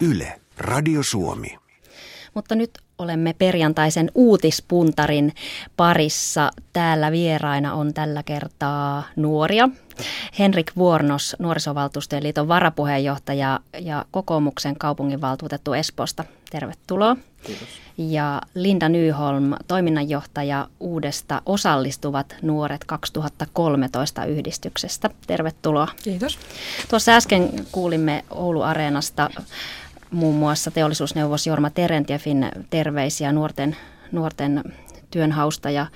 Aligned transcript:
Yle, 0.00 0.40
Radio 0.58 1.02
Suomi. 1.02 1.58
Mutta 2.34 2.54
nyt 2.54 2.70
olemme 2.98 3.34
perjantaisen 3.38 4.10
uutispuntarin 4.14 5.34
parissa. 5.76 6.50
Täällä 6.72 7.12
vieraina 7.12 7.74
on 7.74 7.94
tällä 7.94 8.22
kertaa 8.22 9.02
nuoria. 9.16 9.68
Henrik 10.38 10.72
Vuornos, 10.76 11.36
nuorisovaltuustojen 11.38 12.22
liiton 12.22 12.48
varapuheenjohtaja 12.48 13.60
ja 13.80 14.04
kokoomuksen 14.10 14.78
kaupunginvaltuutettu 14.78 15.72
Espoosta. 15.72 16.24
Tervetuloa. 16.50 17.16
Kiitos. 17.46 17.68
Ja 17.98 18.42
Linda 18.54 18.88
Nyholm, 18.88 19.52
toiminnanjohtaja 19.68 20.68
uudesta 20.80 21.42
Osallistuvat 21.46 22.36
nuoret 22.42 22.84
2013 22.84 24.24
yhdistyksestä. 24.24 25.10
Tervetuloa. 25.26 25.88
Kiitos. 26.02 26.38
Tuossa 26.90 27.12
äsken 27.12 27.66
kuulimme 27.72 28.24
Oulu 28.30 28.62
Areenasta 28.62 29.30
muun 30.10 30.34
muassa 30.34 30.70
teollisuusneuvos 30.70 31.46
Jorma 31.46 31.70
Terentiefin 31.70 32.48
terveisiä 32.70 33.32
nuorten, 33.32 33.76
nuorten 34.12 34.64
työnhausta 35.10 35.70
ja, 35.70 35.86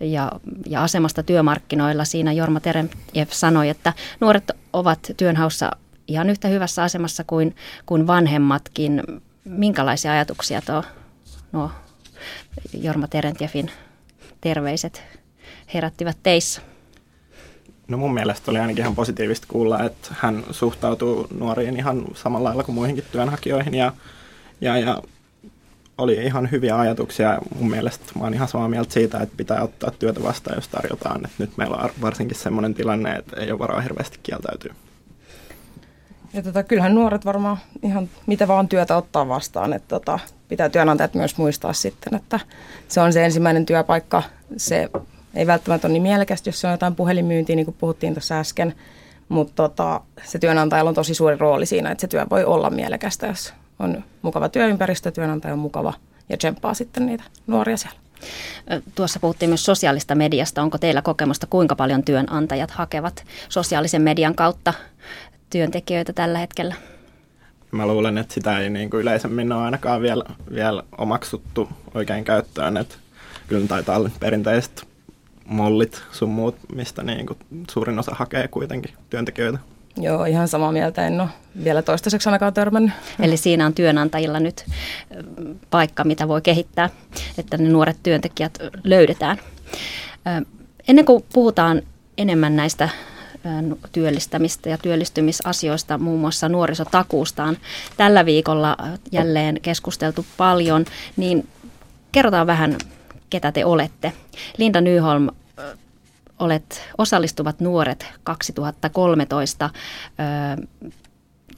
ja, 0.00 0.32
ja 0.66 0.82
asemasta 0.82 1.22
työmarkkinoilla. 1.22 2.04
Siinä 2.04 2.32
Jorma 2.32 2.60
Terentief 2.60 3.30
sanoi, 3.30 3.68
että 3.68 3.92
nuoret 4.20 4.50
ovat 4.72 4.98
työnhaussa 5.16 5.70
ihan 6.08 6.30
yhtä 6.30 6.48
hyvässä 6.48 6.82
asemassa 6.82 7.24
kuin, 7.24 7.56
kuin 7.86 8.06
vanhemmatkin. 8.06 9.02
Minkälaisia 9.44 10.12
ajatuksia 10.12 10.62
tuo, 10.62 10.82
nuo 11.52 11.70
Jorma 12.72 13.08
Terentiefin 13.08 13.70
terveiset 14.40 15.02
herättivät 15.74 16.16
teissä? 16.22 16.60
No 17.88 17.96
mun 17.96 18.14
mielestä 18.14 18.50
oli 18.50 18.58
ainakin 18.58 18.82
ihan 18.82 18.94
positiivista 18.94 19.46
kuulla, 19.50 19.82
että 19.82 20.08
hän 20.10 20.44
suhtautuu 20.50 21.26
nuoriin 21.38 21.76
ihan 21.76 22.04
samalla 22.14 22.48
lailla 22.48 22.64
kuin 22.64 22.74
muihinkin 22.74 23.04
työnhakijoihin 23.12 23.74
ja, 23.74 23.92
ja, 24.60 24.78
ja 24.78 25.02
oli 25.98 26.14
ihan 26.14 26.50
hyviä 26.50 26.78
ajatuksia. 26.78 27.38
Mun 27.58 27.70
mielestä 27.70 28.04
mä 28.18 28.24
oon 28.24 28.34
ihan 28.34 28.48
samaa 28.48 28.68
mieltä 28.68 28.92
siitä, 28.92 29.18
että 29.18 29.36
pitää 29.36 29.62
ottaa 29.62 29.90
työtä 29.90 30.22
vastaan, 30.22 30.56
jos 30.56 30.68
tarjotaan. 30.68 31.24
Et 31.24 31.30
nyt 31.38 31.56
meillä 31.56 31.76
on 31.76 31.90
varsinkin 32.00 32.36
sellainen 32.36 32.74
tilanne, 32.74 33.16
että 33.16 33.40
ei 33.40 33.50
ole 33.50 33.58
varaa 33.58 33.80
hirveästi 33.80 34.18
kieltäytyä. 34.22 34.74
Ja 36.32 36.42
tota, 36.42 36.62
kyllähän 36.62 36.94
nuoret 36.94 37.24
varmaan 37.24 37.58
ihan 37.82 38.08
mitä 38.26 38.48
vaan 38.48 38.68
työtä 38.68 38.96
ottaa 38.96 39.28
vastaan. 39.28 39.72
Että 39.72 39.88
tota, 39.88 40.18
pitää 40.48 40.68
työnantajat 40.68 41.14
myös 41.14 41.38
muistaa 41.38 41.72
sitten, 41.72 42.14
että 42.14 42.40
se 42.88 43.00
on 43.00 43.12
se 43.12 43.24
ensimmäinen 43.24 43.66
työpaikka. 43.66 44.22
Se 44.56 44.88
ei 45.36 45.46
välttämättä 45.46 45.86
ole 45.86 45.92
niin 45.92 46.02
mielekästä, 46.02 46.48
jos 46.48 46.60
se 46.60 46.66
on 46.66 46.72
jotain 46.72 46.94
puhelinmyyntiä, 46.94 47.56
niin 47.56 47.66
kuin 47.66 47.76
puhuttiin 47.80 48.14
tuossa 48.14 48.38
äsken. 48.38 48.74
Mutta 49.28 49.54
tota, 49.54 50.00
se 50.24 50.38
työnantajalla 50.38 50.88
on 50.88 50.94
tosi 50.94 51.14
suuri 51.14 51.36
rooli 51.36 51.66
siinä, 51.66 51.90
että 51.90 52.00
se 52.00 52.06
työ 52.06 52.26
voi 52.30 52.44
olla 52.44 52.70
mielekästä, 52.70 53.26
jos 53.26 53.54
on 53.78 54.04
mukava 54.22 54.48
työympäristö, 54.48 55.10
työnantaja 55.10 55.54
on 55.54 55.58
mukava 55.58 55.92
ja 56.28 56.36
tsemppaa 56.36 56.74
sitten 56.74 57.06
niitä 57.06 57.24
nuoria 57.46 57.76
siellä. 57.76 57.98
Tuossa 58.94 59.20
puhuttiin 59.20 59.50
myös 59.50 59.64
sosiaalista 59.64 60.14
mediasta. 60.14 60.62
Onko 60.62 60.78
teillä 60.78 61.02
kokemusta, 61.02 61.46
kuinka 61.46 61.76
paljon 61.76 62.04
työnantajat 62.04 62.70
hakevat 62.70 63.24
sosiaalisen 63.48 64.02
median 64.02 64.34
kautta 64.34 64.74
työntekijöitä 65.50 66.12
tällä 66.12 66.38
hetkellä? 66.38 66.74
Mä 67.70 67.86
luulen, 67.86 68.18
että 68.18 68.34
sitä 68.34 68.58
ei 68.58 68.70
niin 68.70 68.90
kuin 68.90 69.00
yleisemmin 69.00 69.52
ole 69.52 69.62
ainakaan 69.62 70.02
vielä, 70.02 70.24
vielä 70.54 70.82
omaksuttu 70.98 71.68
oikein 71.94 72.24
käyttöön. 72.24 72.76
Että 72.76 72.94
kyllä 73.48 73.66
taitaa 73.66 73.96
olla 73.96 74.10
perinteiset 74.20 74.95
mollit 75.46 76.02
sun 76.12 76.28
muut, 76.28 76.56
mistä 76.74 77.02
niin 77.02 77.26
kuin 77.26 77.38
suurin 77.70 77.98
osa 77.98 78.12
hakee 78.14 78.48
kuitenkin 78.48 78.94
työntekijöitä. 79.10 79.58
Joo, 79.96 80.24
ihan 80.24 80.48
samaa 80.48 80.72
mieltä. 80.72 81.06
En 81.06 81.20
ole 81.20 81.28
vielä 81.64 81.82
toistaiseksi 81.82 82.28
ainakaan 82.28 82.54
törmännyt. 82.54 82.92
Eli 83.20 83.36
siinä 83.36 83.66
on 83.66 83.74
työnantajilla 83.74 84.40
nyt 84.40 84.66
paikka, 85.70 86.04
mitä 86.04 86.28
voi 86.28 86.42
kehittää, 86.42 86.90
että 87.38 87.56
ne 87.56 87.68
nuoret 87.68 87.96
työntekijät 88.02 88.58
löydetään. 88.84 89.38
Ennen 90.88 91.04
kuin 91.04 91.24
puhutaan 91.32 91.82
enemmän 92.18 92.56
näistä 92.56 92.88
työllistämistä 93.92 94.68
ja 94.68 94.78
työllistymisasioista, 94.78 95.98
muun 95.98 96.20
muassa 96.20 96.48
nuorisotakuustaan 96.48 97.56
tällä 97.96 98.26
viikolla 98.26 98.76
jälleen 99.12 99.60
keskusteltu 99.62 100.26
paljon, 100.36 100.84
niin 101.16 101.48
kerrotaan 102.12 102.46
vähän, 102.46 102.78
ketä 103.30 103.52
te 103.52 103.64
olette. 103.64 104.12
Linda 104.58 104.80
Nyholm, 104.80 105.28
olet 106.38 106.82
osallistuvat 106.98 107.60
nuoret 107.60 108.06
2013 108.22 109.70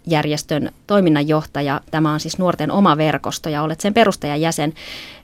järjestön 0.07 0.71
toiminnanjohtaja. 0.87 1.81
Tämä 1.91 2.13
on 2.13 2.21
siis 2.21 2.39
nuorten 2.39 2.71
oma 2.71 2.97
verkosto 2.97 3.49
ja 3.49 3.63
olet 3.63 3.81
sen 3.81 3.95
perustajajäsen. 3.95 4.75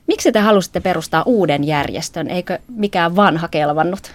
Miksi 0.07 0.33
te 0.33 0.39
halusitte 0.39 0.81
perustaa 0.81 1.23
uuden 1.27 1.65
järjestön? 1.65 2.29
Eikö 2.31 2.59
mikään 2.69 3.17
vanha 3.17 3.49
kelvannut? 3.49 4.13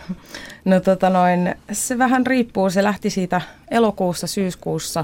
No 0.66 0.80
tota 0.80 1.10
noin, 1.10 1.56
se 1.72 1.98
vähän 1.98 2.28
riippuu. 2.28 2.70
Se 2.70 2.84
lähti 2.84 3.10
siitä 3.10 3.42
elokuussa, 3.72 4.28
syyskuussa, 4.28 5.04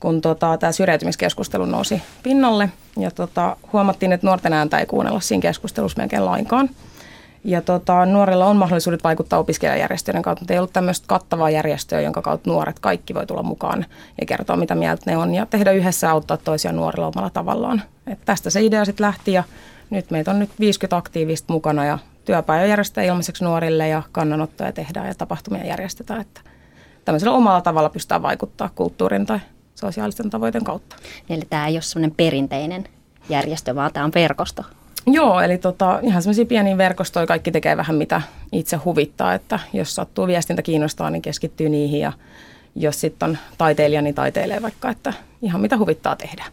kun 0.00 0.20
tota, 0.20 0.58
tämä 0.58 0.72
syrjäytymiskeskustelu 0.72 1.64
nousi 1.64 2.02
pinnalle. 2.22 2.68
Ja 2.98 3.10
tota, 3.10 3.56
huomattiin, 3.72 4.12
että 4.12 4.26
nuorten 4.26 4.52
ääntä 4.52 4.78
ei 4.78 4.86
kuunnella 4.86 5.20
siinä 5.20 5.42
keskustelussa 5.42 5.98
melkein 5.98 6.24
lainkaan. 6.24 6.70
Ja 7.44 7.60
tota, 7.60 8.06
nuorilla 8.06 8.46
on 8.46 8.56
mahdollisuudet 8.56 9.04
vaikuttaa 9.04 9.38
opiskelijajärjestöjen 9.38 10.22
kautta, 10.22 10.42
mutta 10.42 10.52
ei 10.52 10.58
ollut 10.58 10.72
tämmöistä 10.72 11.04
kattavaa 11.08 11.50
järjestöä, 11.50 12.00
jonka 12.00 12.22
kautta 12.22 12.50
nuoret 12.50 12.78
kaikki 12.78 13.14
voi 13.14 13.26
tulla 13.26 13.42
mukaan 13.42 13.86
ja 14.20 14.26
kertoa, 14.26 14.56
mitä 14.56 14.74
mieltä 14.74 15.02
ne 15.06 15.16
on 15.16 15.34
ja 15.34 15.46
tehdä 15.46 15.72
yhdessä 15.72 16.10
auttaa 16.10 16.36
toisia 16.36 16.72
nuorilla 16.72 17.06
omalla 17.06 17.30
tavallaan. 17.30 17.82
Et 18.06 18.18
tästä 18.24 18.50
se 18.50 18.62
idea 18.62 18.84
sitten 18.84 19.06
lähti 19.06 19.32
ja 19.32 19.44
nyt 19.90 20.10
meitä 20.10 20.30
on 20.30 20.38
nyt 20.38 20.50
50 20.60 20.96
aktiivista 20.96 21.52
mukana 21.52 21.84
ja 21.84 21.98
työpaja 22.24 22.66
järjestetään 22.66 23.06
ilmaiseksi 23.06 23.44
nuorille 23.44 23.88
ja 23.88 24.02
kannanottoja 24.12 24.72
tehdään 24.72 25.08
ja 25.08 25.14
tapahtumia 25.14 25.66
järjestetään. 25.66 26.20
Että 26.20 26.40
tämmöisellä 27.04 27.36
omalla 27.36 27.60
tavalla 27.60 27.88
pystytään 27.88 28.22
vaikuttaa 28.22 28.70
kulttuurin 28.74 29.26
tai 29.26 29.38
sosiaalisten 29.76 30.30
tavoitteen 30.30 30.64
kautta. 30.64 30.96
Eli 31.30 31.42
tämä 31.50 31.66
ei 31.66 31.74
ole 31.74 31.82
semmoinen 31.82 32.16
perinteinen 32.16 32.88
järjestö, 33.28 33.74
vaan 33.74 33.92
tämä 33.92 34.04
on 34.04 34.12
verkosto. 34.14 34.62
Joo, 35.06 35.40
eli 35.40 35.58
tota, 35.58 36.00
ihan 36.02 36.22
semmoisia 36.22 36.46
pieniä 36.46 36.78
verkostoja, 36.78 37.26
kaikki 37.26 37.50
tekee 37.50 37.76
vähän 37.76 37.96
mitä 37.96 38.22
itse 38.52 38.76
huvittaa, 38.76 39.34
että 39.34 39.58
jos 39.72 39.94
sattuu 39.94 40.26
viestintä 40.26 40.62
kiinnostaa, 40.62 41.10
niin 41.10 41.22
keskittyy 41.22 41.68
niihin 41.68 42.00
ja 42.00 42.12
jos 42.74 43.00
sitten 43.00 43.28
on 43.28 43.38
taiteilija, 43.58 44.02
niin 44.02 44.14
taiteilee 44.14 44.62
vaikka, 44.62 44.90
että 44.90 45.12
ihan 45.42 45.60
mitä 45.60 45.78
huvittaa 45.78 46.16
tehdä. 46.16 46.44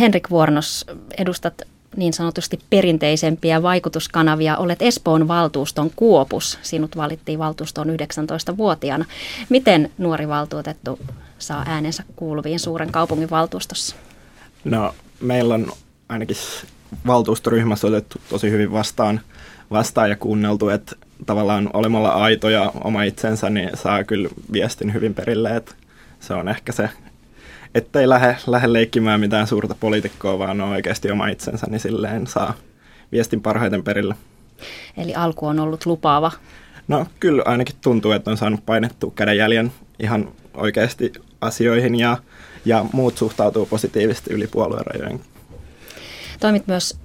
Henrik 0.00 0.30
Vuornos, 0.30 0.86
edustat 1.18 1.62
niin 1.96 2.12
sanotusti 2.12 2.58
perinteisempiä 2.70 3.62
vaikutuskanavia. 3.62 4.56
Olet 4.56 4.82
Espoon 4.82 5.28
valtuuston 5.28 5.90
kuopus. 5.96 6.58
Sinut 6.62 6.96
valittiin 6.96 7.38
valtuustoon 7.38 7.88
19-vuotiaana. 7.88 9.04
Miten 9.48 9.90
nuori 9.98 10.28
valtuutettu 10.28 10.98
saa 11.38 11.64
äänensä 11.66 12.04
kuuluviin 12.16 12.60
suuren 12.60 12.92
kaupungin 12.92 13.30
valtuustossa? 13.30 13.96
No, 14.64 14.94
meillä 15.20 15.54
on 15.54 15.72
ainakin 16.08 16.36
valtuustoryhmässä 17.06 17.86
otettu 17.86 18.18
tosi 18.28 18.50
hyvin 18.50 18.72
vastaan, 18.72 19.20
vastaan 19.70 20.10
ja 20.10 20.16
kuunneltu, 20.16 20.68
että 20.68 20.96
tavallaan 21.26 21.70
olemalla 21.72 22.08
aito 22.08 22.48
ja 22.48 22.72
oma 22.84 23.02
itsensä, 23.02 23.50
niin 23.50 23.70
saa 23.74 24.04
kyllä 24.04 24.28
viestin 24.52 24.94
hyvin 24.94 25.14
perille, 25.14 25.56
että 25.56 25.74
se 26.20 26.34
on 26.34 26.48
ehkä 26.48 26.72
se, 26.72 26.90
ettei 27.74 28.08
lähde, 28.08 28.36
lähde 28.46 28.72
leikkimään 28.72 29.20
mitään 29.20 29.46
suurta 29.46 29.76
poliitikkoa, 29.80 30.38
vaan 30.38 30.60
on 30.60 30.68
oikeasti 30.68 31.10
oma 31.10 31.28
itsensä, 31.28 31.66
niin 31.70 31.80
silleen 31.80 32.26
saa 32.26 32.54
viestin 33.12 33.42
parhaiten 33.42 33.84
perille. 33.84 34.14
Eli 34.96 35.14
alku 35.14 35.46
on 35.46 35.60
ollut 35.60 35.86
lupaava. 35.86 36.32
No 36.88 37.06
kyllä 37.20 37.42
ainakin 37.46 37.76
tuntuu, 37.80 38.12
että 38.12 38.30
on 38.30 38.36
saanut 38.36 38.66
painettua 38.66 39.12
kädenjäljen 39.14 39.72
ihan 39.98 40.32
oikeasti 40.54 41.12
asioihin 41.40 41.98
ja, 41.98 42.16
ja 42.64 42.84
muut 42.92 43.18
suhtautuu 43.18 43.66
positiivisesti 43.66 44.32
yli 44.32 44.46
puoluerajojen. 44.46 45.20
Toimit 46.40 46.66
myös 46.66 46.98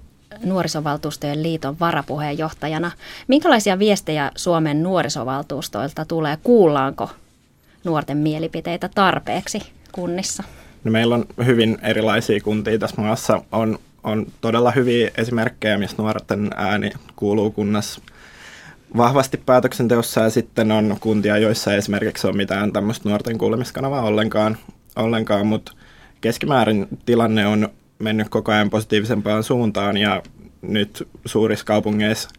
Nuorisovaltuustojen 0.44 1.44
liiton 1.44 1.80
varapuheenjohtajana. 1.80 2.92
Minkälaisia 3.28 3.80
viestejä 3.80 4.32
Suomen 4.36 4.84
nuorisovaltuustoilta 4.84 6.06
tulee? 6.06 6.38
Kuullaanko 6.44 7.10
nuorten 7.84 8.18
mielipiteitä 8.18 8.90
tarpeeksi 8.96 9.62
kunnissa? 9.92 10.44
No 10.84 10.92
meillä 10.92 11.16
on 11.16 11.26
hyvin 11.46 11.78
erilaisia 11.82 12.42
kuntia 12.42 12.80
tässä 12.80 13.02
maassa. 13.02 13.42
On, 13.52 13.80
on 14.04 14.26
todella 14.42 14.72
hyviä 14.72 15.12
esimerkkejä, 15.18 15.78
missä 15.78 15.98
nuorten 16.00 16.50
ääni 16.56 16.92
kuuluu 17.16 17.52
kunnassa 17.52 18.02
vahvasti 18.98 19.38
päätöksenteossa 19.38 20.22
ja 20.22 20.30
sitten 20.30 20.72
on 20.72 20.98
kuntia, 21.00 21.38
joissa 21.38 21.74
esimerkiksi 21.74 22.28
on 22.28 22.38
mitään 22.38 22.74
tämmöistä 22.74 23.10
nuorten 23.10 23.38
kuulemiskanavaa 23.38 24.02
ollenkaan, 24.02 24.58
ollenkaan 24.96 25.48
mutta 25.48 25.72
keskimäärin 26.22 26.88
tilanne 27.06 27.48
on 27.48 27.70
mennyt 28.00 28.30
koko 28.30 28.52
ajan 28.52 28.70
positiivisempaan 28.70 29.44
suuntaan 29.44 29.98
ja 29.98 30.24
nyt 30.62 31.08
suurissa 31.26 31.66
kaupungeissa, 31.66 32.30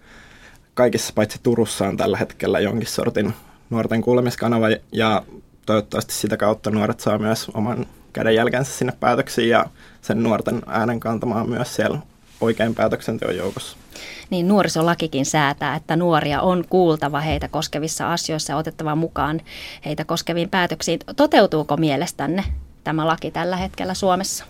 kaikissa 0.75 1.13
paitsi 1.15 1.41
Turussa 1.43 1.89
on 1.89 1.97
tällä 1.97 2.17
hetkellä 2.17 2.61
jonkin 2.61 2.89
sortin 2.89 3.35
nuorten 3.71 4.03
kuulemiskanava 4.03 4.67
ja 4.93 5.23
toivottavasti 5.67 6.15
sitä 6.15 6.37
kautta 6.37 6.71
nuoret 6.71 7.01
saa 7.01 7.19
myös 7.19 7.49
oman 7.55 7.87
kädenjälkensä 8.13 8.73
sinne 8.73 8.93
päätöksiin 9.01 9.49
ja 9.49 9.67
sen 10.03 10.23
nuorten 10.23 10.63
äänen 10.67 11.01
kantamaan 11.01 11.49
myös 11.49 11.75
siellä 11.75 11.99
oikein 12.41 12.75
päätöksenteon 12.75 13.37
joukossa. 13.37 13.82
Niin 14.33 14.49
nuorisolakikin 14.49 15.27
säätää, 15.27 15.77
että 15.77 15.97
nuoria 15.97 16.41
on 16.41 16.65
kuultava 16.69 17.21
heitä 17.21 17.49
koskevissa 17.49 18.13
asioissa 18.13 18.53
ja 18.53 18.57
otettava 18.57 18.95
mukaan 18.95 19.41
heitä 19.85 20.05
koskeviin 20.05 20.49
päätöksiin. 20.49 21.01
Toteutuuko 21.17 21.77
mielestänne 21.77 22.45
tämä 22.85 23.07
laki 23.07 23.31
tällä 23.31 23.57
hetkellä 23.57 23.95
Suomessa? 23.95 24.45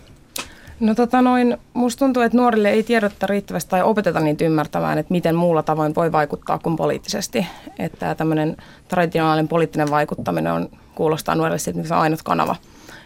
No 0.79 0.95
tota 0.95 1.21
noin, 1.21 1.57
musta 1.73 1.99
tuntuu, 1.99 2.23
että 2.23 2.37
nuorille 2.37 2.69
ei 2.69 2.83
tiedottaa 2.83 3.27
riittävästi 3.27 3.69
tai 3.69 3.81
opeteta 3.81 4.19
niitä 4.19 4.45
ymmärtämään, 4.45 4.97
että 4.97 5.11
miten 5.11 5.35
muulla 5.35 5.63
tavoin 5.63 5.95
voi 5.95 6.11
vaikuttaa 6.11 6.59
kuin 6.59 6.75
poliittisesti. 6.75 7.47
Että 7.79 8.15
tämmöinen 8.15 8.57
traditionaalinen 8.87 9.47
poliittinen 9.47 9.89
vaikuttaminen 9.91 10.53
on, 10.53 10.69
kuulostaa 10.95 11.35
nuorille 11.35 11.59
siitä, 11.59 11.79
että 11.79 11.87
se 11.87 11.93
on 11.93 12.01
ainut 12.01 12.23
kanava. 12.23 12.55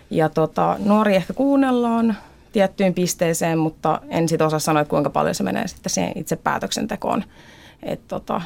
Ja 0.09 0.29
tota, 0.29 0.75
nuori 0.85 1.15
ehkä 1.15 1.33
kuunnellaan 1.33 2.17
tiettyyn 2.57 2.93
pisteeseen, 2.93 3.57
mutta 3.57 4.01
en 4.09 4.29
sit 4.29 4.41
osaa 4.41 4.59
sanoa, 4.59 4.81
että 4.81 4.89
kuinka 4.89 5.09
paljon 5.09 5.35
se 5.35 5.43
menee 5.43 5.67
sitten 5.67 5.89
siihen 5.89 6.11
itse 6.15 6.35
päätöksentekoon. 6.35 7.23
Et 7.83 8.07
tota, 8.07 8.41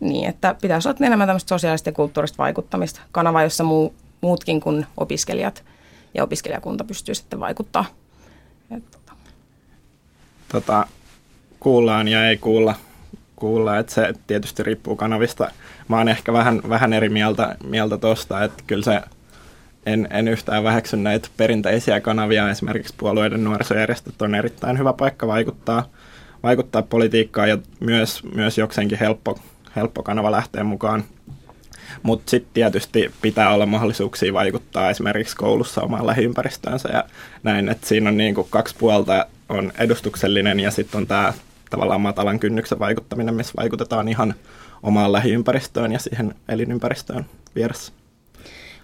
niin, 0.00 0.28
että 0.28 0.54
pitäisi 0.62 0.88
olla 0.88 1.06
enemmän 1.06 1.28
tämmöistä 1.28 1.48
sosiaalista 1.48 1.88
ja 1.88 1.92
kulttuurista 1.92 2.38
vaikuttamista. 2.38 3.00
Kanava, 3.12 3.42
jossa 3.42 3.64
muu, 3.64 3.94
muutkin 4.20 4.60
kuin 4.60 4.86
opiskelijat 4.96 5.64
ja 6.14 6.24
opiskelijakunta 6.24 6.84
pystyy 6.84 7.14
sitten 7.14 7.40
vaikuttaa. 7.40 7.84
Et, 8.76 8.90
tota. 8.90 9.12
Tota, 10.48 10.86
kuullaan 11.60 12.08
ja 12.08 12.28
ei 12.28 12.36
kuulla, 12.36 12.74
kuulla, 13.36 13.78
että 13.78 13.94
se 13.94 14.12
tietysti 14.26 14.62
riippuu 14.62 14.96
kanavista. 14.96 15.50
Mä 15.88 15.98
oon 15.98 16.08
ehkä 16.08 16.32
vähän, 16.32 16.60
vähän 16.68 16.92
eri 16.92 17.08
mieltä, 17.08 17.56
mieltä 17.64 17.98
tosta, 17.98 18.44
että 18.44 18.64
kyllä 18.66 18.84
se 18.84 19.00
en, 19.86 20.08
en 20.10 20.28
yhtään 20.28 20.64
väheksy 20.64 20.96
näitä 20.96 21.28
perinteisiä 21.36 22.00
kanavia. 22.00 22.50
Esimerkiksi 22.50 22.94
puolueiden 22.96 23.44
nuorisojärjestöt 23.44 24.22
on 24.22 24.34
erittäin 24.34 24.78
hyvä 24.78 24.92
paikka 24.92 25.26
vaikuttaa, 25.26 25.88
vaikuttaa 26.42 26.82
politiikkaan 26.82 27.48
ja 27.48 27.58
myös, 27.80 28.22
myös 28.34 28.58
jokseenkin 28.58 28.98
helppo, 28.98 29.38
helppo 29.76 30.02
kanava 30.02 30.32
lähteä 30.32 30.64
mukaan. 30.64 31.04
Mutta 32.02 32.30
sitten 32.30 32.54
tietysti 32.54 33.12
pitää 33.22 33.54
olla 33.54 33.66
mahdollisuuksia 33.66 34.32
vaikuttaa 34.32 34.90
esimerkiksi 34.90 35.36
koulussa 35.36 35.82
omaan 35.82 36.06
lähiympäristöönsä 36.06 36.88
ja 36.92 37.04
näin, 37.42 37.68
että 37.68 37.86
siinä 37.86 38.08
on 38.08 38.16
niinku 38.16 38.44
kaksi 38.44 38.74
puolta, 38.78 39.26
on 39.48 39.72
edustuksellinen 39.78 40.60
ja 40.60 40.70
sitten 40.70 40.98
on 40.98 41.06
tämä 41.06 41.32
tavallaan 41.70 42.00
matalan 42.00 42.40
kynnyksen 42.40 42.78
vaikuttaminen, 42.78 43.34
missä 43.34 43.52
vaikutetaan 43.56 44.08
ihan 44.08 44.34
omaan 44.82 45.12
lähiympäristöön 45.12 45.92
ja 45.92 45.98
siihen 45.98 46.34
elinympäristöön 46.48 47.26
vieressä. 47.54 47.92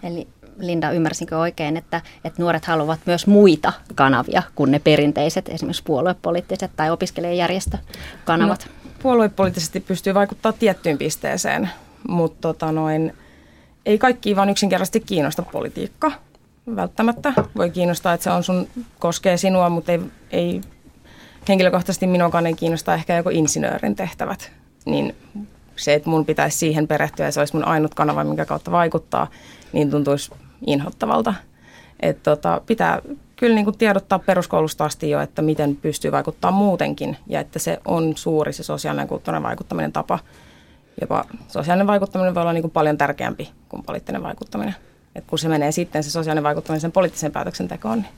Eli 0.03 0.27
Linda, 0.61 0.91
ymmärsinkö 0.91 1.37
oikein, 1.37 1.77
että, 1.77 2.01
että 2.23 2.41
nuoret 2.41 2.65
haluavat 2.65 2.99
myös 3.05 3.27
muita 3.27 3.73
kanavia 3.95 4.43
kuin 4.55 4.71
ne 4.71 4.79
perinteiset, 4.79 5.49
esimerkiksi 5.49 5.83
puoluepoliittiset 5.83 6.71
tai 6.75 6.89
opiskelijajärjestökanavat? 6.89 8.65
No, 8.65 8.91
puoluepoliittisesti 9.03 9.79
pystyy 9.79 10.13
vaikuttaa 10.13 10.53
tiettyyn 10.53 10.97
pisteeseen, 10.97 11.69
mutta 12.07 12.41
tota 12.41 12.71
noin, 12.71 13.13
ei 13.85 13.97
kaikki 13.97 14.35
vaan 14.35 14.49
yksinkertaisesti 14.49 14.99
kiinnosta 14.99 15.41
politiikka 15.41 16.11
välttämättä. 16.75 17.33
Voi 17.57 17.69
kiinnostaa, 17.69 18.13
että 18.13 18.23
se 18.23 18.31
on 18.31 18.43
sun, 18.43 18.67
koskee 18.99 19.37
sinua, 19.37 19.69
mutta 19.69 19.91
ei, 19.91 20.01
ei 20.31 20.61
henkilökohtaisesti 21.49 22.07
minuakaan 22.07 22.47
ei 22.47 22.53
kiinnosta 22.53 22.93
ehkä 22.93 23.17
joku 23.17 23.29
insinöörin 23.29 23.95
tehtävät. 23.95 24.51
Niin 24.85 25.15
se, 25.75 25.93
että 25.93 26.09
mun 26.09 26.25
pitäisi 26.25 26.57
siihen 26.57 26.87
perehtyä 26.87 27.25
ja 27.25 27.31
se 27.31 27.39
olisi 27.39 27.55
mun 27.55 27.65
ainut 27.65 27.95
kanava, 27.95 28.23
minkä 28.23 28.45
kautta 28.45 28.71
vaikuttaa, 28.71 29.27
niin 29.73 29.91
tuntuisi 29.91 30.31
inhottavalta. 30.67 31.33
Et 31.99 32.23
tota, 32.23 32.61
pitää 32.65 33.01
kyllä 33.35 33.55
niin 33.55 33.65
kuin 33.65 33.77
tiedottaa 33.77 34.19
peruskoulusta 34.19 34.85
asti 34.85 35.09
jo, 35.09 35.21
että 35.21 35.41
miten 35.41 35.75
pystyy 35.75 36.11
vaikuttaa 36.11 36.51
muutenkin 36.51 37.17
ja 37.27 37.39
että 37.39 37.59
se 37.59 37.79
on 37.85 38.17
suuri 38.17 38.53
se 38.53 38.63
sosiaalinen 38.63 39.07
kulttuurinen 39.07 39.43
vaikuttaminen 39.43 39.91
tapa. 39.91 40.19
Jopa 41.01 41.25
sosiaalinen 41.47 41.87
vaikuttaminen 41.87 42.35
voi 42.35 42.41
olla 42.41 42.53
niin 42.53 42.63
kuin 42.63 42.71
paljon 42.71 42.97
tärkeämpi 42.97 43.51
kuin 43.69 43.83
poliittinen 43.83 44.23
vaikuttaminen. 44.23 44.75
Et 45.15 45.23
kun 45.27 45.39
se 45.39 45.49
menee 45.49 45.71
sitten 45.71 46.03
se 46.03 46.11
sosiaalinen 46.11 46.43
vaikuttaminen 46.43 46.81
sen 46.81 46.91
poliittisen 46.91 47.31
päätöksentekoon, 47.31 48.01
niin 48.01 48.11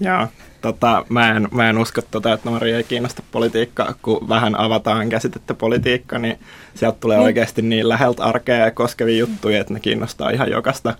Joo, 0.00 0.26
tota, 0.60 1.04
mä, 1.08 1.30
en, 1.36 1.48
mä 1.50 1.70
en 1.70 1.78
usko, 1.78 2.02
tota, 2.10 2.32
että 2.32 2.50
nuoria 2.50 2.76
ei 2.76 2.84
kiinnosta 2.84 3.22
politiikka, 3.32 3.94
kun 4.02 4.28
vähän 4.28 4.60
avataan 4.60 5.08
käsitettä 5.08 5.54
politiikka, 5.54 6.18
niin 6.18 6.38
sieltä 6.74 6.98
tulee 7.00 7.16
niin. 7.16 7.24
oikeasti 7.24 7.62
niin 7.62 7.88
läheltä 7.88 8.24
arkea 8.24 8.56
ja 8.56 8.70
koskevia 8.70 9.18
juttuja, 9.18 9.60
että 9.60 9.74
ne 9.74 9.80
kiinnostaa 9.80 10.30
ihan 10.30 10.50
jokasta. 10.50 10.94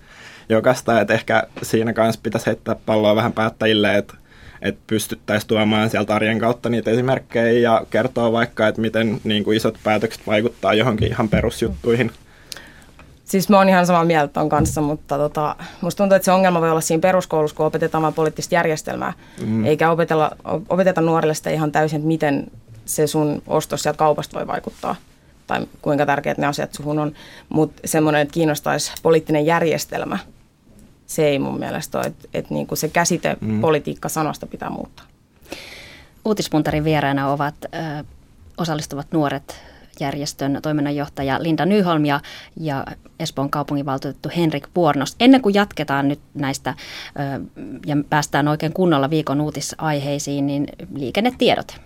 jokasta 0.49 1.01
että 1.01 1.15
ehkä 1.15 1.43
siinä 1.63 1.93
kanssa 1.93 2.21
pitäisi 2.23 2.47
heittää 2.47 2.77
palloa 2.87 3.17
vähän 3.17 3.33
päättäjille, 3.33 3.99
että 3.99 4.15
että 4.63 4.81
pystyttäisiin 4.87 5.49
tuomaan 5.49 5.91
sieltä 5.91 6.15
arjen 6.15 6.39
kautta 6.39 6.69
niitä 6.69 6.91
esimerkkejä 6.91 7.61
ja 7.61 7.87
kertoa 7.91 8.33
vaikka, 8.33 8.69
että 8.69 8.81
miten 8.81 9.21
niin 9.25 9.45
kuin 9.45 9.57
isot 9.57 9.79
päätökset 9.85 10.27
vaikuttaa 10.27 10.75
johonkin 10.75 11.09
ihan 11.09 11.29
perusjuttuihin. 11.29 12.11
Siis 13.33 13.49
mä 13.49 13.59
oon 13.59 13.69
ihan 13.69 13.87
samaa 13.87 14.05
mieltä 14.05 14.33
ton 14.33 14.49
kanssa, 14.49 14.81
mutta 14.81 15.19
tota, 15.19 15.57
musta 15.81 15.99
tuntuu, 15.99 16.17
että 16.17 16.25
se 16.25 16.33
ongelma 16.33 16.61
voi 16.61 16.71
olla 16.71 16.81
siinä 16.81 17.01
peruskoulussa, 17.01 17.57
kun 17.57 17.67
opetetaan 17.67 18.03
vain 18.03 18.15
poliittista 18.15 18.55
järjestelmää, 18.55 19.13
mm. 19.47 19.65
eikä 19.65 19.91
opetella, 19.91 20.31
opeteta 20.69 21.01
nuorille 21.01 21.35
sitä 21.35 21.51
ihan 21.51 21.73
täysin, 21.73 21.97
että 21.97 22.07
miten 22.07 22.51
se 22.85 23.07
sun 23.07 23.43
ostos 23.47 23.83
sieltä 23.83 23.99
kaupasta 23.99 24.39
voi 24.39 24.47
vaikuttaa 24.47 24.97
tai 25.47 25.67
kuinka 25.83 26.07
tärkeät 26.07 26.39
ne 26.39 26.47
asiat 26.47 26.75
suhun 26.75 26.99
on. 26.99 27.13
Mutta 27.49 27.83
semmoinen, 27.85 28.23
että 28.23 28.35
kiinnostaisi 28.35 28.93
poliittinen 29.03 29.47
järjestelmä, 29.47 30.19
se 31.07 31.27
ei 31.27 31.39
mun 31.39 31.59
mielestä 31.59 31.99
ole, 31.99 32.07
että, 32.07 32.29
että 32.35 32.55
niin 32.55 32.67
kuin 32.67 32.79
se 32.79 32.89
käsite 32.89 33.37
mm. 33.41 33.61
politiikka-sanasta 33.61 34.47
pitää 34.47 34.71
muuttaa. 34.71 35.07
Uutispuntarin 36.25 36.85
vieraina 36.85 37.33
ovat 37.33 37.55
ö, 37.65 38.05
osallistuvat 38.59 39.07
nuoret 39.13 39.72
järjestön 40.01 40.59
toiminnanjohtaja 40.63 41.43
Linda 41.43 41.67
Nyholm 41.67 42.05
ja, 42.05 42.21
ja 42.61 42.85
Espoon 43.21 43.51
kaupunginvaltuutettu 43.51 44.29
Henrik 44.37 44.69
Vuornos. 44.77 45.17
Ennen 45.21 45.43
kuin 45.43 45.55
jatketaan 45.55 46.09
nyt 46.09 46.21
näistä 46.35 46.75
ja 47.87 47.97
päästään 48.11 48.49
oikein 48.49 48.73
kunnolla 48.73 49.11
viikon 49.11 49.41
uutisaiheisiin, 49.41 50.47
niin 50.47 50.67
liikennetiedot. 50.95 51.77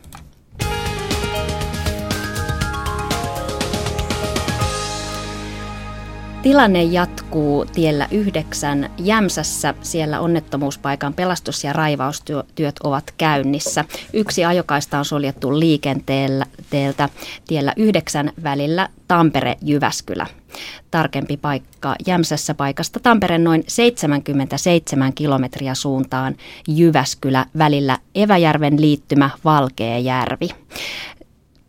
Tilanne 6.46 6.82
jatkuu 6.82 7.64
tiellä 7.64 8.08
yhdeksän 8.10 8.90
Jämsässä. 8.98 9.75
Siellä 9.82 10.20
onnettomuuspaikan 10.20 11.14
pelastus- 11.14 11.64
ja 11.64 11.72
raivaustyöt 11.72 12.78
ovat 12.84 13.14
käynnissä. 13.18 13.85
Yksi 14.12 14.44
ajokaista 14.44 14.99
on 14.99 15.04
suljettu 15.04 15.59
liikenteeltä 15.59 17.09
tiellä 17.47 17.73
yhdeksän 17.76 18.32
välillä 18.42 18.88
Tampere-Jyväskylä. 19.09 20.26
Tarkempi 20.90 21.37
paikka 21.37 21.94
Jämsässä 22.06 22.54
paikasta 22.54 23.00
Tampere 23.00 23.38
noin 23.38 23.64
77 23.66 25.12
kilometriä 25.12 25.75
suuntaan 25.75 26.37
Jyväskylä 26.68 27.47
välillä 27.59 27.99
Eväjärven 28.14 28.80
liittymä 28.80 29.30
Valkeajärvi. 29.44 30.49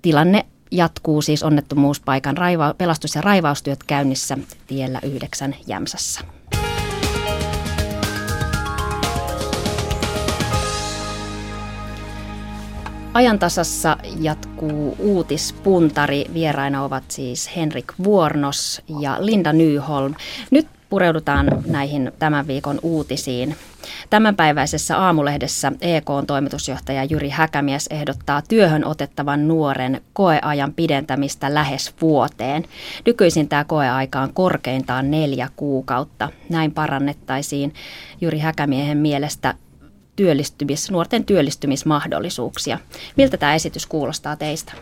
Tilanne 0.02 0.46
jatkuu 0.72 1.22
siis 1.22 1.44
onnettomuuspaikan 1.44 2.38
raiva- 2.38 2.74
pelastus- 2.78 3.16
ja 3.16 3.22
raivaustyöt 3.22 3.84
käynnissä 3.84 4.38
tiellä 4.68 5.00
9 5.04 5.56
Jämsässä. 5.68 6.22
Ajantasassa 13.14 13.98
jatkuu 14.22 14.96
uutispuntari. 15.00 16.26
Vieraina 16.34 16.84
ovat 16.84 17.04
siis 17.08 17.56
Henrik 17.56 17.94
Vuornos 18.04 18.82
ja 19.02 19.18
Linda 19.20 19.54
Nyholm. 19.54 20.14
Nyt 20.52 20.68
pureudutaan 20.90 21.64
näihin 21.66 22.12
tämän 22.20 22.48
viikon 22.48 22.80
uutisiin. 22.82 23.56
Tämänpäiväisessä 24.10 24.98
aamulehdessä 24.98 25.72
EK-toimitusjohtaja 25.82 27.04
Jyri 27.04 27.30
Häkämies 27.30 27.88
ehdottaa 27.88 28.42
työhön 28.42 28.86
otettavan 28.86 29.48
nuoren 29.48 30.02
koeajan 30.14 30.74
pidentämistä 30.74 31.54
lähes 31.54 31.94
vuoteen. 32.02 32.66
Nykyisin 33.06 33.50
tämä 33.50 33.64
koeaika 33.64 34.20
on 34.22 34.34
korkeintaan 34.34 35.12
neljä 35.12 35.50
kuukautta. 35.56 36.30
Näin 36.50 36.72
parannettaisiin 36.72 37.74
Jyri 38.22 38.40
Häkämiehen 38.40 38.98
mielestä 38.98 39.54
työllistymis, 40.16 40.92
nuorten 40.92 41.26
työllistymismahdollisuuksia. 41.26 42.80
Miltä 43.16 43.38
tämä 43.38 43.56
esitys 43.56 43.86
kuulostaa 43.86 44.36
teistä? 44.36 44.74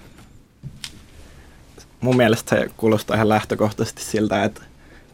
Mun 2.02 2.18
mielestä 2.18 2.50
se 2.50 2.70
kuulostaa 2.78 3.16
ihan 3.16 3.30
lähtökohtaisesti 3.30 4.04
siltä, 4.04 4.44
että 4.44 4.62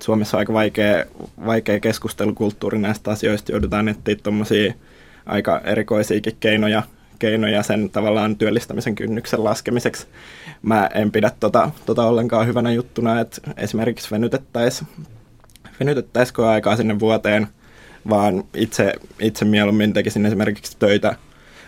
Suomessa 0.02 0.38
on 0.38 0.40
aika 0.40 0.54
vaikea, 0.54 1.06
vaikea 1.46 1.80
keskustelukulttuuri 1.80 2.80
näistä 2.80 3.12
asioista. 3.12 3.52
Joudutaan 3.52 3.90
etsiä 3.90 4.16
tuommoisia 4.24 4.74
aika 5.26 5.62
erikoisiakin 5.64 6.38
keinoja, 6.40 6.84
keinoja 7.20 7.64
sen 7.64 7.90
tavallaan 7.90 8.36
työllistämisen 8.36 8.96
kynnyksen 8.96 9.44
laskemiseksi. 9.44 10.08
Mä 10.62 10.90
en 10.94 11.12
pidä 11.12 11.32
tota, 11.40 11.72
tota 11.86 12.06
ollenkaan 12.06 12.48
hyvänä 12.48 12.72
juttuna, 12.72 13.20
että 13.20 13.42
esimerkiksi 13.58 14.12
venytettäisiin 14.12 14.88
venytettäis 15.80 16.34
aikaa 16.40 16.76
sinne 16.76 17.00
vuoteen, 17.00 17.48
vaan 18.10 18.44
itse, 18.54 18.94
itse 19.20 19.46
mieluummin 19.46 19.94
tekisin 19.94 20.26
esimerkiksi 20.26 20.78
töitä 20.80 21.16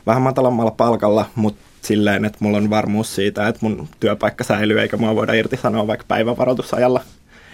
vähän 0.05 0.21
matalammalla 0.21 0.71
palkalla, 0.71 1.25
mutta 1.35 1.61
silleen, 1.81 2.25
että 2.25 2.37
mulla 2.41 2.57
on 2.57 2.69
varmuus 2.69 3.15
siitä, 3.15 3.47
että 3.47 3.59
mun 3.61 3.87
työpaikka 3.99 4.43
säilyy 4.43 4.81
eikä 4.81 4.97
mua 4.97 5.15
voida 5.15 5.33
irtisanoa 5.33 5.87
vaikka 5.87 6.05
päivävaroitusajalla. 6.07 7.01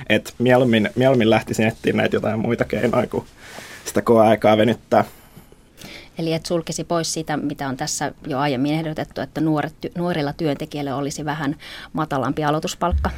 Et 0.10 0.34
mieluummin, 0.38 0.89
mieluummin 0.96 1.29
lähtisin 1.29 1.68
etsiä 1.68 1.94
näitä 1.94 2.15
jotain 2.15 2.39
muita 2.39 2.65
keinoja 2.65 3.08
kuin 3.08 3.25
sitä 3.86 4.01
koeaikaa 4.01 4.58
venyttää. 4.58 5.06
Eli 6.18 6.34
et 6.34 6.46
sulkisi 6.46 6.84
pois 6.84 7.13
sitä, 7.13 7.38
mitä 7.38 7.68
on 7.68 7.77
tässä 7.77 8.12
jo 8.27 8.39
aiemmin 8.39 8.74
ehdotettu, 8.74 9.22
että 9.22 9.41
nuoret, 9.41 9.74
nuorilla 9.98 10.34
työntekijöillä 10.34 10.96
olisi 10.96 11.25
vähän 11.25 11.56
matalampi 11.94 12.44
aloituspalkka? 12.44 13.10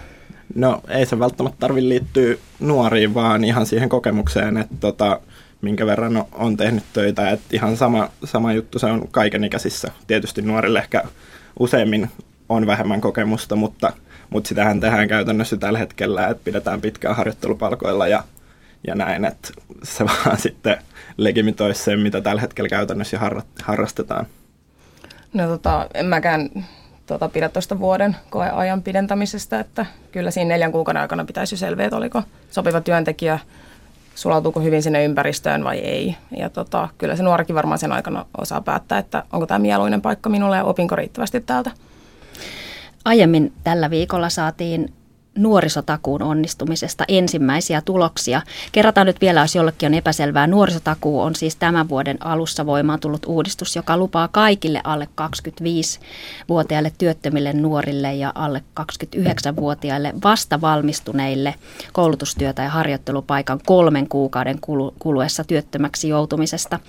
No 0.56 0.82
ei 0.88 1.06
se 1.06 1.20
välttämättä 1.20 1.58
tarvitse 1.60 1.90
liittyä 1.90 2.36
nuoriin, 2.60 3.14
vaan 3.14 3.44
ihan 3.44 3.66
siihen 3.66 3.90
kokemukseen, 3.90 4.58
että 4.58 4.76
tota, 4.80 5.20
minkä 5.62 5.86
verran 5.86 6.26
on 6.32 6.58
tehnyt 6.58 6.84
töitä. 6.94 7.30
Että 7.30 7.46
ihan 7.52 7.78
sama, 7.78 8.10
sama 8.24 8.54
juttu 8.54 8.80
se 8.80 8.86
on 8.86 9.08
kaikenikäisissä. 9.12 9.92
Tietysti 10.08 10.42
nuorille 10.42 10.80
ehkä 10.80 11.04
useimmin 11.60 12.12
on 12.50 12.68
vähemmän 12.68 13.02
kokemusta, 13.02 13.56
mutta, 13.56 13.94
mutta 14.32 14.48
sitähän 14.48 14.80
tehdään 14.80 15.08
käytännössä 15.08 15.58
tällä 15.58 15.80
hetkellä, 15.80 16.28
että 16.28 16.44
pidetään 16.44 16.82
pitkään 16.82 17.16
harjoittelupalkoilla 17.16 18.08
ja, 18.08 18.24
ja 18.88 18.96
näin, 18.96 19.26
että 19.26 19.50
se 19.84 20.06
vaan 20.26 20.38
sitten 20.38 20.78
legimitoisi 21.18 21.84
sen, 21.84 22.00
mitä 22.00 22.22
tällä 22.22 22.42
hetkellä 22.42 22.70
käytännössä 22.70 23.20
harrastetaan. 23.64 24.28
No 25.34 25.48
tota, 25.48 25.88
en 25.94 26.06
mäkään 26.06 26.50
tota, 27.06 27.30
pidä 27.30 27.50
tuosta 27.50 27.80
vuoden 27.80 28.16
koeajan 28.30 28.84
pidentämisestä, 28.84 29.60
että 29.60 29.86
kyllä 30.12 30.32
siinä 30.32 30.48
neljän 30.48 30.72
kuukauden 30.72 31.02
aikana 31.02 31.26
pitäisi 31.26 31.58
selviä, 31.58 31.86
että 31.86 31.98
oliko 31.98 32.24
sopiva 32.52 32.82
työntekijä, 32.82 33.40
sulautuuko 34.16 34.60
hyvin 34.60 34.84
sinne 34.84 35.06
ympäristöön 35.06 35.64
vai 35.64 35.78
ei. 35.78 36.16
Ja 36.38 36.50
tota, 36.50 36.90
kyllä 36.98 37.16
se 37.16 37.24
nuorikin 37.24 37.56
varmaan 37.56 37.80
sen 37.80 37.92
aikana 37.92 38.26
osaa 38.38 38.62
päättää, 38.62 38.98
että 38.98 39.24
onko 39.34 39.46
tämä 39.46 39.60
mieluinen 39.60 40.02
paikka 40.02 40.30
minulle 40.30 40.58
ja 40.58 40.64
opinko 40.64 40.96
riittävästi 40.96 41.42
täältä. 41.42 41.72
Aiemmin 43.06 43.54
tällä 43.64 43.90
viikolla 43.90 44.30
saatiin 44.30 44.94
nuorisotakuun 45.38 46.22
onnistumisesta 46.22 47.04
ensimmäisiä 47.08 47.82
tuloksia. 47.82 48.42
Kerrataan 48.72 49.08
nyt 49.08 49.22
vielä, 49.22 49.42
jos 49.42 49.56
jollekin 49.56 49.88
on 49.88 49.94
epäselvää. 49.94 50.48
Nuorisotakuu 50.48 51.22
on 51.22 51.36
siis 51.36 51.56
tämän 51.56 51.90
vuoden 51.90 52.18
alussa 52.20 52.66
voimaan 52.66 53.00
tullut 53.00 53.26
uudistus, 53.26 53.76
joka 53.76 53.98
lupaa 53.98 54.28
kaikille 54.28 54.82
alle 54.84 55.08
25-vuotiaille 55.22 56.92
työttömille 56.98 57.54
nuorille 57.54 58.14
ja 58.14 58.32
alle 58.36 58.64
29-vuotiaille 58.82 60.14
vasta 60.24 60.62
valmistuneille 60.62 61.56
koulutustyötä 61.94 62.64
ja 62.64 62.70
harjoittelupaikan 62.70 63.60
kolmen 63.66 64.10
kuukauden 64.10 64.60
kuluessa 65.00 65.44
työttömäksi 65.44 66.10
joutumisesta. 66.10 66.80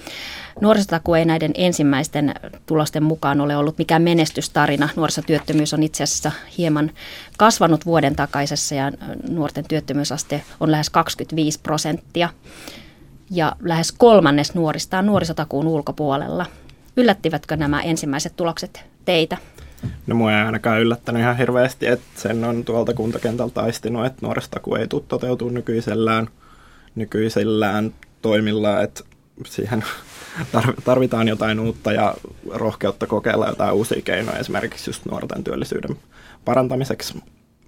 Nuorisotakuu 0.61 1.14
ei 1.14 1.25
näiden 1.25 1.50
ensimmäisten 1.54 2.35
tulosten 2.66 3.02
mukaan 3.02 3.40
ole 3.40 3.56
ollut 3.56 3.78
mikään 3.78 4.02
menestystarina. 4.02 4.88
Nuorisotyöttömyys 4.97 5.75
on 5.75 5.82
itse 5.82 6.02
asiassa 6.02 6.32
hieman 6.59 6.90
kasvanut 7.38 7.87
vuoden 7.87 8.16
takaisessa 8.16 8.75
ja 8.75 8.92
nuorten 9.28 9.64
työttömyysaste 9.68 10.42
on 10.61 10.71
lähes 10.71 10.90
25 10.90 11.61
prosenttia. 11.62 12.28
Ja 13.30 13.56
lähes 13.61 13.92
kolmannes 13.92 14.54
nuorista 14.54 14.99
on 14.99 15.06
nuorisotakuun 15.06 15.66
ulkopuolella. 15.66 16.47
Yllättivätkö 16.97 17.56
nämä 17.56 17.82
ensimmäiset 17.82 18.37
tulokset 18.37 18.85
teitä? 19.04 19.37
No 20.06 20.14
mua 20.14 20.32
ei 20.32 20.44
ainakaan 20.44 20.80
yllättänyt 20.80 21.23
ihan 21.23 21.37
hirveästi, 21.37 21.87
että 21.87 22.06
sen 22.16 22.44
on 22.44 22.64
tuolta 22.64 22.94
kuntakentältä 22.94 23.61
aistinut, 23.61 24.06
että 24.06 24.26
nuorisotakuu 24.26 24.75
ei 24.75 24.88
tule 24.88 25.02
toteutuu 25.09 25.49
nykyisellään, 25.49 26.28
nykyisellään 26.94 27.94
toimilla, 28.23 28.82
että 28.82 29.04
siihen 29.47 29.85
tarvitaan 30.85 31.29
jotain 31.29 31.61
uutta 31.61 31.93
ja 31.93 32.15
rohkeutta 32.51 33.07
kokeilla 33.07 33.49
jotain 33.49 33.75
uusia 33.75 34.03
keinoja 34.03 34.39
esimerkiksi 34.39 34.91
just 34.91 35.05
nuorten 35.07 35.45
työllisyyden 35.45 35.97
parantamiseksi. 36.45 37.23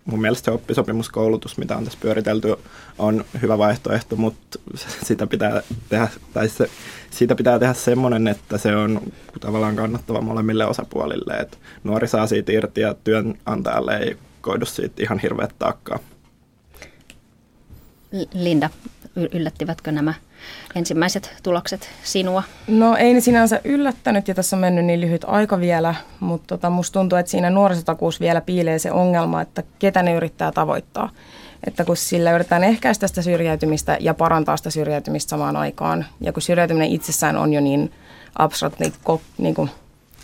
Mun 0.04 0.21
mielestä 0.21 0.44
se 0.44 0.50
oppisopimuskoulutus, 0.50 1.59
mitä 1.59 1.76
on 1.76 1.85
tässä 1.85 1.99
pyöritelty, 2.02 2.56
on 2.99 3.25
hyvä 3.42 3.59
vaihtoehto, 3.59 4.16
mutta 4.16 4.59
sitä 5.04 5.26
pitää 5.26 5.62
tehdä, 5.88 6.09
tai 6.33 6.49
se, 6.49 6.71
siitä 7.11 7.35
pitää 7.35 7.59
tehdä 7.59 7.75
semmoinen, 7.75 8.28
että 8.28 8.59
se 8.59 8.76
on 8.76 9.00
tavallaan 9.40 9.76
kannattava 9.76 10.21
molemmille 10.21 10.66
osapuolille. 10.66 11.37
Et 11.37 11.59
nuori 11.85 12.09
saa 12.09 12.26
siitä 12.26 12.52
irti 12.52 12.80
ja 12.80 12.94
työnantajalle 12.94 13.97
ei 13.97 14.16
koidu 14.40 14.66
siitä 14.66 15.02
ihan 15.02 15.18
hirveät 15.18 15.54
taakkaa. 15.59 15.99
Linda, 18.33 18.71
yllättivätkö 19.33 19.92
nämä 19.92 20.14
ensimmäiset 20.74 21.34
tulokset 21.42 21.90
sinua? 22.02 22.42
No 22.66 22.96
ei 22.96 23.14
ne 23.14 23.20
sinänsä 23.20 23.60
yllättänyt 23.64 24.28
ja 24.28 24.34
tässä 24.34 24.56
on 24.56 24.60
mennyt 24.60 24.84
niin 24.84 25.00
lyhyt 25.00 25.24
aika 25.26 25.60
vielä, 25.60 25.94
mutta 26.20 26.46
tota, 26.46 26.70
musta 26.70 26.92
tuntuu, 26.92 27.18
että 27.18 27.30
siinä 27.30 27.50
nuorisotakuus 27.50 28.20
vielä 28.20 28.40
piilee 28.40 28.78
se 28.78 28.92
ongelma, 28.92 29.40
että 29.40 29.62
ketä 29.78 30.02
ne 30.02 30.14
yrittää 30.14 30.52
tavoittaa. 30.52 31.10
Että 31.66 31.84
kun 31.84 31.96
sillä 31.96 32.32
yritetään 32.32 32.64
ehkäistä 32.64 33.06
sitä 33.06 33.22
syrjäytymistä 33.22 33.96
ja 34.00 34.14
parantaa 34.14 34.56
sitä 34.56 34.70
syrjäytymistä 34.70 35.30
samaan 35.30 35.56
aikaan, 35.56 36.06
ja 36.20 36.32
kun 36.32 36.42
syrjäytyminen 36.42 36.88
itsessään 36.88 37.36
on 37.36 37.52
jo 37.52 37.60
niin 37.60 37.92
abstrakti, 38.38 38.84
niin, 38.84 39.20
niin 39.38 39.54
kuin, 39.54 39.70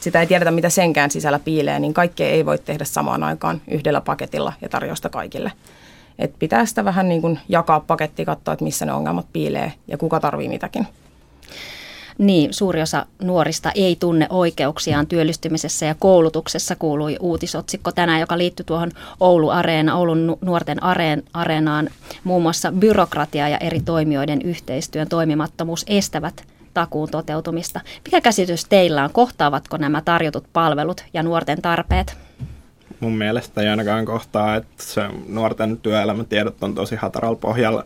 sitä 0.00 0.20
ei 0.20 0.26
tiedetä, 0.26 0.50
mitä 0.50 0.70
senkään 0.70 1.10
sisällä 1.10 1.38
piilee, 1.38 1.78
niin 1.78 1.94
kaikkea 1.94 2.28
ei 2.28 2.46
voi 2.46 2.58
tehdä 2.58 2.84
samaan 2.84 3.22
aikaan 3.22 3.60
yhdellä 3.68 4.00
paketilla 4.00 4.52
ja 4.62 4.68
tarjosta 4.68 5.08
kaikille. 5.08 5.52
Et 6.20 6.34
pitää 6.38 6.66
sitä 6.66 6.84
vähän 6.84 7.08
niin 7.08 7.20
kuin 7.20 7.38
jakaa 7.48 7.80
paketti, 7.80 8.24
katsoa, 8.24 8.52
että 8.54 8.64
missä 8.64 8.86
ne 8.86 8.92
ongelmat 8.92 9.26
piilee 9.32 9.72
ja 9.88 9.98
kuka 9.98 10.20
tarvii 10.20 10.48
mitäkin. 10.48 10.86
Niin, 12.18 12.54
suuri 12.54 12.82
osa 12.82 13.06
nuorista 13.22 13.72
ei 13.74 13.96
tunne 14.00 14.26
oikeuksiaan 14.30 15.06
työllistymisessä 15.06 15.86
ja 15.86 15.94
koulutuksessa 15.98 16.76
kuului 16.76 17.16
uutisotsikko 17.20 17.92
tänään, 17.92 18.20
joka 18.20 18.38
liittyy 18.38 18.64
tuohon 18.64 18.90
Oulu 19.20 19.50
Areena, 19.50 19.96
Oulun 19.96 20.38
nuorten 20.40 20.82
areen, 20.82 21.22
areenaan. 21.32 21.88
Muun 22.24 22.42
muassa 22.42 22.72
byrokratia 22.72 23.48
ja 23.48 23.58
eri 23.58 23.80
toimijoiden 23.80 24.42
yhteistyön 24.42 25.08
toimimattomuus 25.08 25.84
estävät 25.88 26.44
takuun 26.74 27.10
toteutumista. 27.10 27.80
Mikä 28.04 28.20
käsitys 28.20 28.64
teillä 28.64 29.04
on? 29.04 29.12
Kohtaavatko 29.12 29.76
nämä 29.76 30.02
tarjotut 30.02 30.44
palvelut 30.52 31.04
ja 31.14 31.22
nuorten 31.22 31.62
tarpeet? 31.62 32.29
Mun 33.00 33.12
mielestä 33.12 33.60
ei 33.60 33.68
ainakaan 33.68 34.04
kohtaa, 34.04 34.56
että 34.56 34.82
se 34.82 35.02
nuorten 35.28 35.78
työelämätiedot 35.78 36.62
on 36.62 36.74
tosi 36.74 36.96
hataralla 36.96 37.36
pohjalla, 37.36 37.84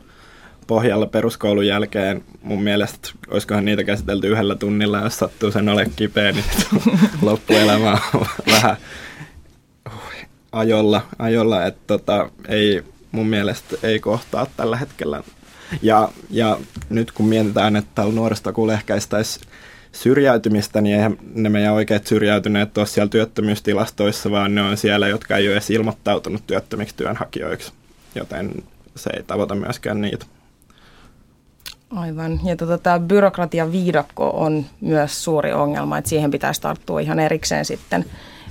pohjalla 0.66 1.06
peruskoulun 1.06 1.66
jälkeen. 1.66 2.24
Mun 2.42 2.62
mielestä 2.62 3.08
olisikohan 3.30 3.64
niitä 3.64 3.84
käsitelty 3.84 4.28
yhdellä 4.28 4.54
tunnilla, 4.54 4.98
jos 5.00 5.18
sattuu 5.18 5.50
sen 5.50 5.68
ole 5.68 5.90
kipeä, 5.96 6.32
niin 6.32 6.44
loppuelämä 7.22 7.98
on 8.14 8.26
vähän 8.50 8.76
ajolla, 10.52 11.02
ajolla 11.18 11.66
että 11.66 11.82
tota, 11.86 12.30
ei 12.48 12.84
mun 13.12 13.26
mielestä 13.26 13.76
ei 13.82 14.00
kohtaa 14.00 14.46
tällä 14.56 14.76
hetkellä. 14.76 15.22
Ja, 15.82 16.08
ja 16.30 16.58
nyt 16.88 17.12
kun 17.12 17.26
mietitään, 17.26 17.76
että 17.76 17.90
tällä 17.94 18.14
nuoresta 18.14 18.52
ehkäistäisiin 18.72 19.46
syrjäytymistä, 19.94 20.80
niin 20.80 20.96
eihän 20.96 21.16
ne 21.34 21.48
meidän 21.48 21.72
oikeat 21.72 22.06
syrjäytyneet 22.06 22.78
ole 22.78 22.86
siellä 22.86 23.08
työttömyystilastoissa, 23.08 24.30
vaan 24.30 24.54
ne 24.54 24.62
on 24.62 24.76
siellä, 24.76 25.08
jotka 25.08 25.36
ei 25.36 25.46
ole 25.46 25.52
edes 25.52 25.70
ilmoittautunut 25.70 26.42
työttömiksi 26.46 26.96
työnhakijoiksi, 26.96 27.72
joten 28.14 28.52
se 28.96 29.10
ei 29.16 29.22
tavoita 29.22 29.54
myöskään 29.54 30.00
niitä. 30.00 30.26
Aivan. 31.90 32.40
Ja 32.44 32.56
tota, 32.56 32.78
tämä 32.78 32.98
byrokratian 32.98 33.72
viidakko 33.72 34.30
on 34.30 34.64
myös 34.80 35.24
suuri 35.24 35.52
ongelma, 35.52 35.98
että 35.98 36.08
siihen 36.08 36.30
pitäisi 36.30 36.60
tarttua 36.60 37.00
ihan 37.00 37.18
erikseen 37.18 37.64
sitten, 37.64 38.04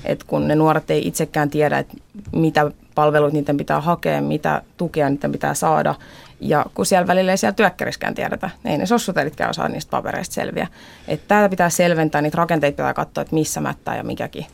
että 0.06 0.26
kun 0.28 0.48
ne 0.48 0.56
nuoret 0.56 0.92
ei 0.92 1.08
itsekään 1.08 1.50
tiedä, 1.50 1.80
että 1.80 1.98
mitä 2.32 2.72
palveluita 2.96 3.38
niiden 3.38 3.58
pitää 3.58 3.82
hakea, 3.82 4.22
mitä 4.22 4.62
tukea 4.78 5.10
niiden 5.10 5.32
pitää 5.32 5.54
saada, 5.54 5.96
ja 6.44 6.66
kun 6.74 6.86
siellä 6.86 7.08
välillä 7.08 7.32
ei 7.32 7.38
siellä 7.38 7.56
työkkäriskään 7.56 8.16
tiedetä, 8.16 8.50
niin 8.64 8.72
ei 8.72 8.78
ne 8.78 8.86
sossuteritkään 8.86 9.50
osaa 9.50 9.70
niistä 9.70 9.90
papereista 9.90 10.34
selviä. 10.34 10.68
Että 11.08 11.28
täällä 11.28 11.50
pitää 11.50 11.70
selventää, 11.70 12.22
niitä 12.22 12.38
rakenteita 12.38 12.76
pitää 12.76 12.94
katsoa, 12.94 13.22
että 13.22 13.36
missä 13.36 13.62
mättää 13.62 13.98
ja 13.98 14.04
mikäkin, 14.04 14.46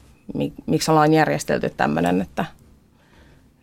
miksi 0.66 0.92
ollaan 0.92 1.14
järjestelty 1.14 1.70
tämmöinen, 1.78 2.22
että, 2.22 2.46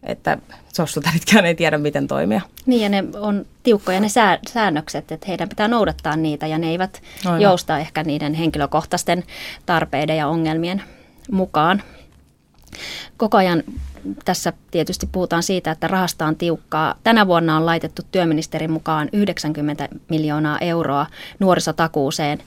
että 0.03 0.39
sossuteritkään 0.73 1.47
ei 1.47 1.55
tiedä, 1.55 1.79
miten 1.79 2.09
toimia. 2.09 2.41
Niin 2.67 2.83
ja 2.83 2.89
ne 2.89 3.05
on 3.21 3.47
tiukkoja 3.63 4.01
ne 4.01 4.09
säännökset, 4.53 5.13
että 5.13 5.27
heidän 5.29 5.49
pitää 5.49 5.69
noudattaa 5.69 6.17
niitä 6.17 6.47
ja 6.47 6.59
ne 6.59 6.71
eivät 6.71 7.03
Aivan. 7.27 7.41
jousta 7.41 7.79
ehkä 7.79 8.03
niiden 8.03 8.35
henkilökohtaisten 8.35 9.25
tarpeiden 9.67 10.17
ja 10.17 10.29
ongelmien 10.29 10.83
mukaan. 11.31 11.83
Koko 13.17 13.37
ajan 13.37 13.63
tässä 14.25 14.53
tietysti 14.71 15.09
puhutaan 15.13 15.43
siitä, 15.43 15.71
että 15.71 15.87
rahasta 15.87 16.27
on 16.27 16.37
tiukkaa. 16.37 16.95
Tänä 17.03 17.27
vuonna 17.27 17.57
on 17.57 17.67
laitettu 17.67 18.03
työministerin 18.13 18.71
mukaan 18.71 19.09
90 19.13 19.89
miljoonaa 20.09 20.59
euroa 20.59 21.07
nuorisotakuuseen. 21.39 22.39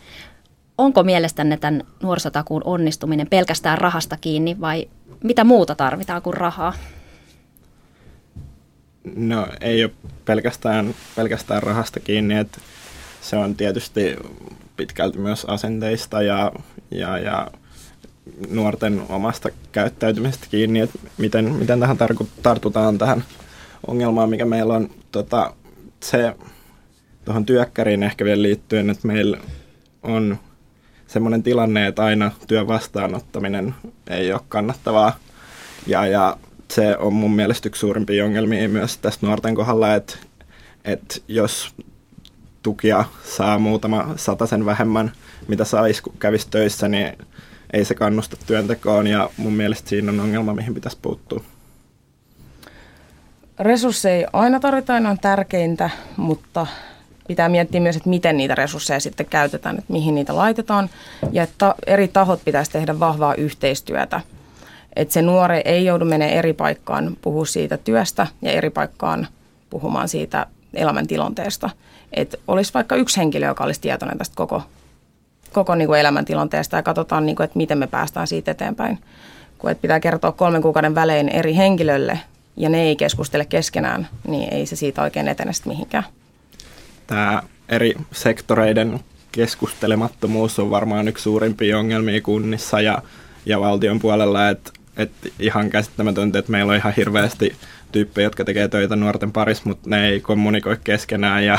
Onko 0.77 1.03
mielestänne 1.03 1.57
tämän 1.57 1.83
nuorisotakuun 2.03 2.61
onnistuminen 2.65 3.27
pelkästään 3.27 3.77
rahasta 3.77 4.17
kiinni 4.21 4.57
vai 4.61 4.87
mitä 5.23 5.43
muuta 5.43 5.75
tarvitaan 5.75 6.21
kuin 6.21 6.33
rahaa? 6.33 6.73
No 9.15 9.47
ei 9.61 9.83
ole 9.83 9.91
pelkästään, 10.25 10.95
pelkästään 11.15 11.63
rahasta 11.63 11.99
kiinni, 11.99 12.37
että 12.37 12.57
se 13.21 13.37
on 13.37 13.55
tietysti 13.55 14.15
pitkälti 14.77 15.17
myös 15.17 15.45
asenteista 15.45 16.21
ja, 16.21 16.51
ja, 16.91 17.17
ja 17.17 17.47
nuorten 18.49 19.01
omasta 19.09 19.49
käyttäytymisestä 19.71 20.47
kiinni, 20.51 20.79
että 20.79 20.99
miten, 21.17 21.51
miten 21.51 21.79
tähän 21.79 21.97
tartutaan 22.43 22.97
tähän 22.97 23.23
ongelmaan, 23.87 24.29
mikä 24.29 24.45
meillä 24.45 24.73
on. 24.73 24.89
Tota, 25.11 25.53
se 26.03 26.35
tuohon 27.25 27.45
työkkäriin 27.45 28.03
ehkä 28.03 28.25
vielä 28.25 28.41
liittyen, 28.41 28.89
että 28.89 29.07
meillä 29.07 29.37
on 30.03 30.37
semmoinen 31.07 31.43
tilanne, 31.43 31.87
että 31.87 32.03
aina 32.03 32.31
työn 32.47 32.67
vastaanottaminen 32.67 33.75
ei 34.09 34.33
ole 34.33 34.41
kannattavaa. 34.49 35.15
Ja, 35.87 36.05
ja 36.05 36.37
se 36.71 36.97
on 36.97 37.13
mun 37.13 37.31
mielestä 37.31 37.69
yksi 37.69 37.79
suurimpia 37.79 38.25
ongelmia 38.25 38.69
myös 38.69 38.97
tästä 38.97 39.25
nuorten 39.25 39.55
kohdalla, 39.55 39.95
että, 39.95 40.15
että 40.85 41.15
jos 41.27 41.75
tukia 42.63 43.05
saa 43.23 43.59
muutama 43.59 44.15
sen 44.45 44.65
vähemmän, 44.65 45.11
mitä 45.47 45.65
saisi, 45.65 46.03
kun 46.03 46.13
kävisi 46.19 46.47
töissä, 46.49 46.87
niin 46.87 47.17
ei 47.73 47.85
se 47.85 47.95
kannusta 47.95 48.37
työntekoon 48.45 49.07
ja 49.07 49.29
mun 49.37 49.53
mielestä 49.53 49.89
siinä 49.89 50.11
on 50.11 50.19
ongelma, 50.19 50.53
mihin 50.53 50.73
pitäisi 50.73 50.97
puuttua. 51.01 51.43
Resursseja 53.59 54.29
aina 54.33 54.59
tarvitaan, 54.59 55.05
on 55.05 55.19
tärkeintä, 55.19 55.89
mutta 56.17 56.67
pitää 57.27 57.49
miettiä 57.49 57.81
myös, 57.81 57.95
että 57.95 58.09
miten 58.09 58.37
niitä 58.37 58.55
resursseja 58.55 58.99
sitten 58.99 59.25
käytetään, 59.25 59.77
että 59.77 59.93
mihin 59.93 60.15
niitä 60.15 60.35
laitetaan 60.35 60.89
ja 61.31 61.43
että 61.43 61.75
eri 61.87 62.07
tahot 62.07 62.41
pitäisi 62.45 62.71
tehdä 62.71 62.99
vahvaa 62.99 63.35
yhteistyötä. 63.35 64.21
Että 64.95 65.13
se 65.13 65.21
nuori 65.21 65.61
ei 65.65 65.85
joudu 65.85 66.05
menemään 66.05 66.37
eri 66.37 66.53
paikkaan 66.53 67.17
puhua 67.21 67.45
siitä 67.45 67.77
työstä 67.77 68.27
ja 68.41 68.51
eri 68.51 68.69
paikkaan 68.69 69.27
puhumaan 69.69 70.09
siitä 70.09 70.45
elämäntilanteesta. 70.73 71.69
Että 72.13 72.37
olisi 72.47 72.73
vaikka 72.73 72.95
yksi 72.95 73.17
henkilö, 73.17 73.45
joka 73.45 73.63
olisi 73.63 73.81
tietoinen 73.81 74.17
tästä 74.17 74.35
koko, 74.35 74.63
koko 75.53 75.75
niin 75.75 75.87
kuin 75.87 75.99
elämäntilanteesta 75.99 76.75
ja 76.75 76.83
katsotaan, 76.83 77.25
niin 77.25 77.35
kuin, 77.35 77.45
että 77.45 77.57
miten 77.57 77.77
me 77.77 77.87
päästään 77.87 78.27
siitä 78.27 78.51
eteenpäin. 78.51 78.99
Kun 79.57 79.71
että 79.71 79.81
pitää 79.81 79.99
kertoa 79.99 80.31
kolmen 80.31 80.61
kuukauden 80.61 80.95
välein 80.95 81.29
eri 81.29 81.55
henkilölle 81.55 82.19
ja 82.57 82.69
ne 82.69 82.81
ei 82.81 82.95
keskustele 82.95 83.45
keskenään, 83.45 84.07
niin 84.27 84.53
ei 84.53 84.65
se 84.65 84.75
siitä 84.75 85.01
oikein 85.01 85.27
etene 85.27 85.51
mihinkään 85.65 86.03
tämä 87.09 87.43
eri 87.69 87.95
sektoreiden 88.11 88.99
keskustelemattomuus 89.31 90.59
on 90.59 90.69
varmaan 90.69 91.07
yksi 91.07 91.23
suurimpia 91.23 91.79
ongelmia 91.79 92.21
kunnissa 92.21 92.81
ja, 92.81 93.01
ja 93.45 93.59
valtion 93.59 93.99
puolella, 93.99 94.49
että 94.49 94.71
et 94.97 95.11
ihan 95.39 95.69
käsittämätöntä, 95.69 96.39
että 96.39 96.51
meillä 96.51 96.71
on 96.71 96.77
ihan 96.77 96.93
hirveästi 96.97 97.55
tyyppejä, 97.91 98.25
jotka 98.25 98.45
tekee 98.45 98.67
töitä 98.67 98.95
nuorten 98.95 99.31
parissa, 99.31 99.63
mutta 99.65 99.89
ne 99.89 100.07
ei 100.07 100.19
kommunikoi 100.19 100.77
keskenään 100.83 101.45
ja 101.45 101.57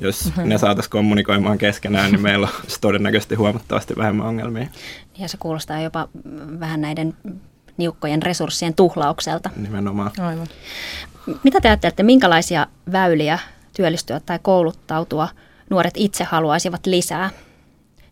jos 0.00 0.24
mm-hmm. 0.24 0.48
ne 0.48 0.58
saataisiin 0.58 0.90
kommunikoimaan 0.90 1.58
keskenään, 1.58 2.10
niin 2.10 2.22
meillä 2.22 2.46
on 2.46 2.64
todennäköisesti 2.80 3.34
huomattavasti 3.34 3.94
vähemmän 3.96 4.26
ongelmia. 4.26 4.66
Ja 5.18 5.28
se 5.28 5.36
kuulostaa 5.36 5.80
jopa 5.80 6.08
vähän 6.60 6.80
näiden 6.80 7.14
niukkojen 7.76 8.22
resurssien 8.22 8.74
tuhlaukselta. 8.74 9.50
Nimenomaan. 9.56 10.10
Aivan. 10.18 10.46
Mitä 11.44 11.60
te 11.60 11.68
ajattelette, 11.68 12.02
minkälaisia 12.02 12.66
väyliä 12.92 13.38
työllistyä 13.76 14.20
tai 14.20 14.38
kouluttautua 14.42 15.28
nuoret 15.70 15.94
itse 15.96 16.24
haluaisivat 16.24 16.86
lisää. 16.86 17.30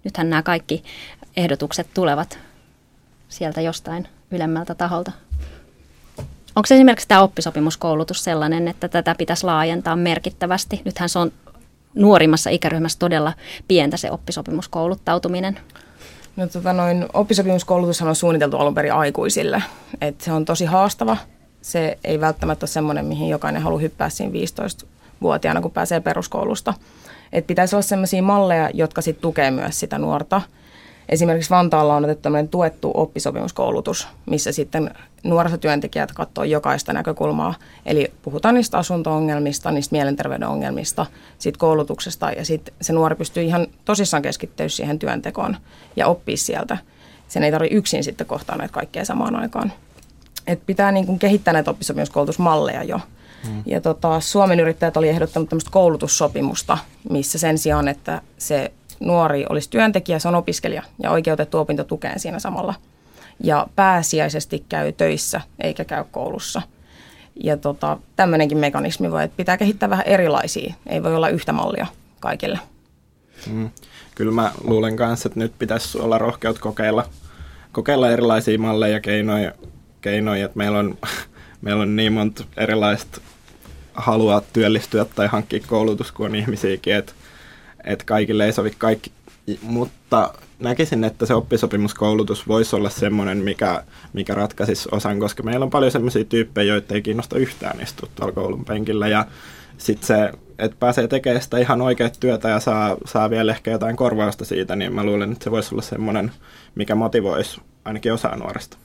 Nythän 0.05 0.31
nämä 0.31 0.43
kaikki 0.43 0.83
ehdotukset 1.37 1.87
tulevat 1.95 2.39
sieltä 3.29 3.61
jostain 3.61 4.09
ylemmältä 4.31 4.75
taholta. 4.75 5.13
Onko 6.61 6.75
esimerkiksi 6.75 7.09
tämä 7.09 7.23
oppisopimuskoulutus 7.23 8.25
sellainen, 8.25 8.69
että 8.69 8.89
tätä 8.89 9.15
pitäisi 9.19 9.47
laajentaa 9.47 9.97
merkittävästi? 9.97 10.83
Nythän 10.85 11.09
se 11.09 11.19
on 11.19 11.33
nuorimmassa 11.95 12.51
ikäryhmässä 12.51 12.99
todella 12.99 13.33
pientä 13.69 13.97
se 13.97 14.11
oppisopimuskouluttautuminen. 14.11 15.59
No, 16.37 16.47
tota 16.47 16.73
noin, 16.73 17.07
oppisopimuskoulutushan 17.13 18.09
on 18.09 18.17
suunniteltu 18.17 18.57
alun 18.57 18.75
perin 18.75 18.93
aikuisille. 18.93 19.63
Et 20.01 20.21
se 20.21 20.33
on 20.33 20.45
tosi 20.45 20.65
haastava. 20.65 21.17
Se 21.63 21.99
ei 22.05 22.21
välttämättä 22.21 22.65
ole 22.65 22.71
semmoinen, 22.71 23.05
mihin 23.05 23.29
jokainen 23.29 23.63
haluaa 23.63 23.81
hyppää 23.81 24.09
siinä 24.09 24.33
15 24.33 24.87
vuotiaana, 25.23 25.61
kun 25.61 25.71
pääsee 25.71 26.01
peruskoulusta. 26.01 26.75
Et 27.33 27.47
pitäisi 27.47 27.77
olla 27.77 27.83
sellaisia 27.83 28.23
malleja, 28.23 28.71
jotka 28.75 29.03
sitten 29.03 29.23
tukee 29.23 29.51
myös 29.51 29.81
sitä 29.81 29.99
nuorta. 29.99 30.43
Esimerkiksi 31.11 31.51
Vantaalla 31.51 31.97
on 31.97 32.05
otettu 32.05 32.23
tämmöinen 32.23 32.49
tuettu 32.49 32.91
oppisopimuskoulutus, 32.95 34.09
missä 34.27 34.53
sitten 34.53 34.91
nuorisotyöntekijät 35.25 36.13
katsoo 36.13 36.45
jokaista 36.45 36.93
näkökulmaa. 36.93 37.55
Eli 37.87 38.13
puhutaan 38.23 38.55
niistä 38.55 38.79
asunto-ongelmista, 38.79 39.71
niistä 39.71 39.95
mielenterveyden 39.95 40.49
ongelmista, 40.49 41.07
siitä 41.39 41.59
koulutuksesta 41.59 42.31
ja 42.31 42.45
sitten 42.45 42.75
se 42.81 42.93
nuori 42.93 43.15
pystyy 43.15 43.43
ihan 43.43 43.67
tosissaan 43.85 44.23
keskittyä 44.23 44.69
siihen 44.69 44.99
työntekoon 44.99 45.57
ja 45.97 46.07
oppia 46.07 46.37
sieltä. 46.37 46.79
Sen 47.29 47.43
ei 47.43 47.51
tarvitse 47.51 47.77
yksin 47.77 48.05
sitten 48.05 48.27
kohtaa 48.27 48.57
näitä 48.57 48.73
kaikkea 48.73 49.05
samaan 49.05 49.37
aikaan. 49.37 49.73
Et 50.47 50.67
pitää 50.67 50.93
niin 50.93 51.07
kuin 51.07 51.19
kehittää 51.19 51.53
näitä 51.53 51.71
oppisopimuskoulutusmalleja 51.71 52.83
jo– 52.83 53.01
Mm. 53.49 53.63
Ja 53.67 53.81
tota, 53.81 54.21
Suomen 54.21 54.61
yrittäjät 54.61 54.97
oli 54.97 55.09
ehdottanut 55.09 55.49
tämmöistä 55.49 55.71
koulutussopimusta, 55.71 56.79
missä 57.11 57.39
sen 57.39 57.59
sijaan, 57.59 57.89
että 57.89 58.23
se 58.39 58.73
nuori 59.01 59.47
olisi 59.49 59.71
työntekijä, 59.71 60.19
se 60.19 60.29
on 60.29 60.35
opiskelija 60.35 60.83
ja 61.03 61.11
oikeutettu 61.11 61.59
opintotukeen 61.59 62.21
siinä 62.21 62.39
samalla. 62.39 62.75
Ja 63.43 63.67
pääsiäisesti 63.77 64.65
käy 64.69 64.93
töissä 64.93 65.41
eikä 65.61 65.85
käy 65.85 66.05
koulussa. 66.11 66.63
Ja 67.45 67.57
tota, 67.57 67.99
tämmöinenkin 68.17 68.59
mekanismi 68.59 69.11
voi, 69.11 69.25
että 69.25 69.37
pitää 69.37 69.57
kehittää 69.57 69.91
vähän 69.91 70.07
erilaisia. 70.07 70.75
Ei 70.87 71.03
voi 71.03 71.15
olla 71.15 71.29
yhtä 71.29 71.53
mallia 71.53 71.87
kaikille. 72.21 72.59
Mm. 73.51 73.71
Kyllä 74.15 74.33
mä 74.33 74.53
luulen 74.65 74.97
kanssa, 74.97 75.29
että 75.29 75.41
nyt 75.41 75.53
pitäisi 75.59 75.99
olla 75.99 76.19
rohkeut 76.19 76.59
kokeilla, 76.59 77.05
kokeilla 77.73 78.11
erilaisia 78.11 78.59
malleja, 78.59 79.01
keinoja, 79.01 79.53
keinoja 80.01 80.45
että 80.45 80.59
meillä 80.59 80.79
on, 80.79 80.99
meillä 81.63 81.83
on 81.83 81.97
niin 81.97 82.13
monta 82.13 82.45
erilaista 82.57 83.21
halua 83.95 84.43
työllistyä 84.53 85.05
tai 85.05 85.27
hankkia 85.27 85.61
koulutus, 85.67 86.13
kun 86.13 86.27
on 86.27 86.35
ihmisiäkin, 86.35 86.95
että 86.95 87.13
et 87.85 88.03
kaikille 88.03 88.45
ei 88.45 88.53
sovi 88.53 88.71
kaikki. 88.79 89.13
Mutta 89.63 90.35
näkisin, 90.59 91.05
että 91.05 91.27
se 91.27 91.35
oppisopimuskoulutus 91.35 92.49
voisi 92.49 92.77
olla 92.77 92.91
semmoinen, 92.91 93.39
mikä, 93.39 93.85
mikä 94.13 94.35
ratkaisisi 94.35 94.89
osan, 94.93 95.21
koska 95.21 95.43
meillä 95.43 95.65
on 95.65 95.71
paljon 95.71 95.93
semmoisia 95.93 96.25
tyyppejä, 96.25 96.73
joita 96.73 96.95
ei 96.95 97.03
kiinnosta 97.03 97.39
yhtään 97.39 97.81
istua 97.81 98.09
tuolla 98.15 98.33
koulun 98.33 98.65
penkillä. 98.65 99.09
Ja 99.09 99.27
sitten 99.79 100.07
se, 100.07 100.33
että 100.59 100.77
pääsee 100.81 101.09
tekemään 101.09 101.43
sitä 101.43 101.59
ihan 101.59 101.81
oikeat 101.81 102.17
työtä 102.21 102.49
ja 102.49 102.61
saa, 102.61 102.97
saa 103.05 103.31
vielä 103.31 103.53
ehkä 103.53 103.71
jotain 103.71 103.97
korvausta 103.97 104.45
siitä, 104.45 104.77
niin 104.77 104.95
mä 104.95 105.05
luulen, 105.05 105.33
että 105.33 105.45
se 105.45 105.51
voisi 105.51 105.75
olla 105.75 105.83
semmoinen, 105.83 106.33
mikä 106.75 106.95
motivoisi 106.95 107.61
ainakin 107.85 108.13
osaa 108.13 108.37
nuorista. 108.37 108.77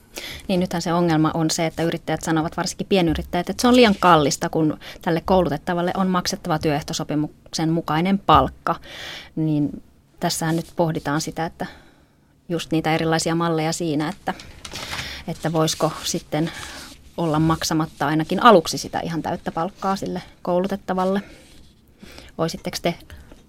Niin 0.48 0.60
nythän 0.60 0.82
se 0.82 0.92
ongelma 0.92 1.30
on 1.34 1.50
se, 1.50 1.66
että 1.66 1.82
yrittäjät 1.82 2.22
sanovat, 2.22 2.56
varsinkin 2.56 2.86
pienyrittäjät, 2.86 3.50
että 3.50 3.60
se 3.60 3.68
on 3.68 3.76
liian 3.76 3.94
kallista, 4.00 4.48
kun 4.48 4.78
tälle 5.02 5.22
koulutettavalle 5.24 5.92
on 5.96 6.08
maksettava 6.08 6.58
työehtosopimuksen 6.58 7.70
mukainen 7.70 8.18
palkka. 8.18 8.76
Niin 9.36 9.82
tässähän 10.20 10.56
nyt 10.56 10.72
pohditaan 10.76 11.20
sitä, 11.20 11.46
että 11.46 11.66
just 12.48 12.72
niitä 12.72 12.94
erilaisia 12.94 13.34
malleja 13.34 13.72
siinä, 13.72 14.08
että, 14.08 14.34
että 15.28 15.52
voisiko 15.52 15.92
sitten 16.04 16.50
olla 17.16 17.38
maksamatta 17.38 18.06
ainakin 18.06 18.42
aluksi 18.42 18.78
sitä 18.78 19.00
ihan 19.00 19.22
täyttä 19.22 19.52
palkkaa 19.52 19.96
sille 19.96 20.22
koulutettavalle. 20.42 21.22
Voisitteko 22.38 22.76
te 22.82 22.94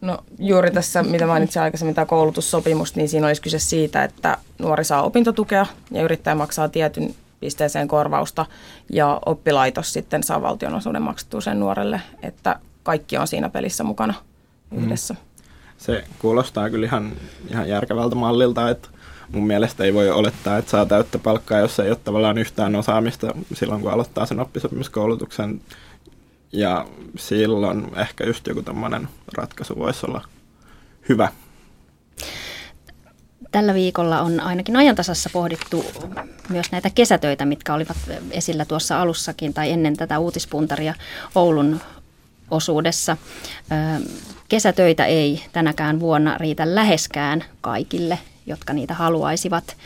No 0.02 0.18
juuri 0.40 0.72
tässä, 0.72 1.04
mitä 1.04 1.28
mainitsin 1.28 1.62
aikaisemmin, 1.62 1.96
tämä 1.96 2.06
koulutussopimus, 2.06 2.96
niin 2.96 3.10
siinä 3.10 3.28
olisi 3.28 3.42
kyse 3.42 3.60
siitä, 3.60 4.04
että 4.04 4.38
nuori 4.60 4.84
saa 4.84 5.02
opintotukea 5.02 5.66
ja 5.92 6.04
yrittäjä 6.04 6.36
maksaa 6.36 6.70
tietyn 6.70 7.16
pisteeseen 7.40 7.88
korvausta 7.88 8.46
ja 8.90 9.22
oppilaitos 9.26 9.94
sitten 9.94 10.24
saa 10.24 10.42
valtionosuuden 10.42 11.02
maksettua 11.02 11.42
sen 11.42 11.60
nuorelle, 11.60 12.02
että 12.24 12.60
kaikki 12.84 13.18
on 13.18 13.28
siinä 13.28 13.50
pelissä 13.50 13.84
mukana 13.84 14.14
mm. 14.72 14.84
yhdessä. 14.84 15.14
Mm. 15.14 15.20
Se 15.78 16.04
kuulostaa 16.20 16.70
kyllä 16.70 16.86
ihan, 16.86 17.12
ihan 17.50 17.70
järkevältä 17.70 18.16
mallilta, 18.16 18.70
että 18.70 18.90
mun 19.32 19.48
mielestä 19.48 19.84
ei 19.84 19.94
voi 19.94 20.10
olettaa, 20.10 20.58
että 20.58 20.72
saa 20.72 20.86
täyttä 20.86 21.20
palkkaa, 21.20 21.60
jos 21.60 21.80
ei 21.80 21.90
ole 21.90 21.98
tavallaan 22.04 22.38
yhtään 22.38 22.76
osaamista 22.76 23.28
silloin, 23.54 23.82
kun 23.82 23.92
aloittaa 23.92 24.26
sen 24.26 24.40
oppisopimuskoulutuksen 24.40 25.62
ja 26.52 26.86
silloin 27.18 27.92
ehkä 27.98 28.26
just 28.26 28.48
joku 28.48 28.62
tämmöinen 28.62 29.10
ratkaisu 29.34 29.80
voisi 29.80 30.06
olla 30.06 30.22
hyvä. 31.10 31.32
Tällä 33.52 33.74
viikolla 33.74 34.22
on 34.22 34.40
ainakin 34.40 34.76
ajantasassa 34.76 35.30
pohdittu 35.34 35.86
myös 36.50 36.72
näitä 36.72 36.90
kesätöitä, 36.90 37.46
mitkä 37.46 37.74
olivat 37.74 37.98
esillä 38.32 38.66
tuossa 38.66 39.02
alussakin 39.02 39.54
tai 39.54 39.72
ennen 39.72 39.98
tätä 39.98 40.20
uutispuntaria 40.20 40.94
Oulun 41.36 41.80
osuudessa. 42.52 43.18
Kesätöitä 44.50 45.06
ei 45.06 45.44
tänäkään 45.52 46.00
vuonna 46.00 46.38
riitä 46.38 46.76
läheskään 46.76 47.44
kaikille, 47.62 48.20
jotka 48.46 48.74
niitä 48.74 48.94
haluaisivat. 48.94 49.78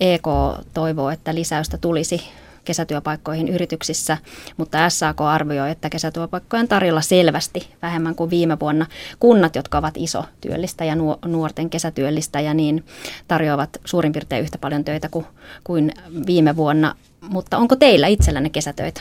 EK 0.00 0.26
toivoo, 0.74 1.10
että 1.10 1.34
lisäystä 1.34 1.78
tulisi 1.78 2.22
kesätyöpaikkoihin 2.64 3.48
yrityksissä, 3.48 4.18
mutta 4.56 4.90
SAK 4.90 5.20
arvioi, 5.20 5.70
että 5.70 5.90
kesätyöpaikkoja 5.90 6.60
on 6.60 6.68
tarjolla 6.68 7.00
selvästi 7.00 7.68
vähemmän 7.82 8.14
kuin 8.14 8.30
viime 8.30 8.60
vuonna. 8.60 8.86
Kunnat, 9.20 9.56
jotka 9.56 9.78
ovat 9.78 9.94
iso 9.96 10.24
työllistäjä, 10.40 10.96
nuorten 11.24 11.70
kesätyöllistäjä, 11.70 12.54
niin 12.54 12.84
tarjoavat 13.28 13.70
suurin 13.84 14.12
piirtein 14.12 14.42
yhtä 14.42 14.58
paljon 14.58 14.84
töitä 14.84 15.08
kuin, 15.08 15.26
kuin 15.64 15.92
viime 16.26 16.56
vuonna. 16.56 16.94
Mutta 17.20 17.58
onko 17.58 17.76
teillä 17.76 18.06
itsellänne 18.06 18.50
kesätöitä? 18.50 19.00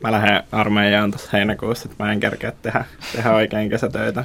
Mä 0.00 0.12
lähden 0.12 0.42
armeijaan 0.52 1.10
tuossa 1.10 1.30
heinäkuussa, 1.32 1.88
että 1.90 2.04
mä 2.04 2.12
en 2.12 2.20
kerkeä 2.20 2.52
tehdä, 2.62 2.84
tehdä 3.12 3.32
oikein 3.32 3.70
kesätöitä. 3.70 4.24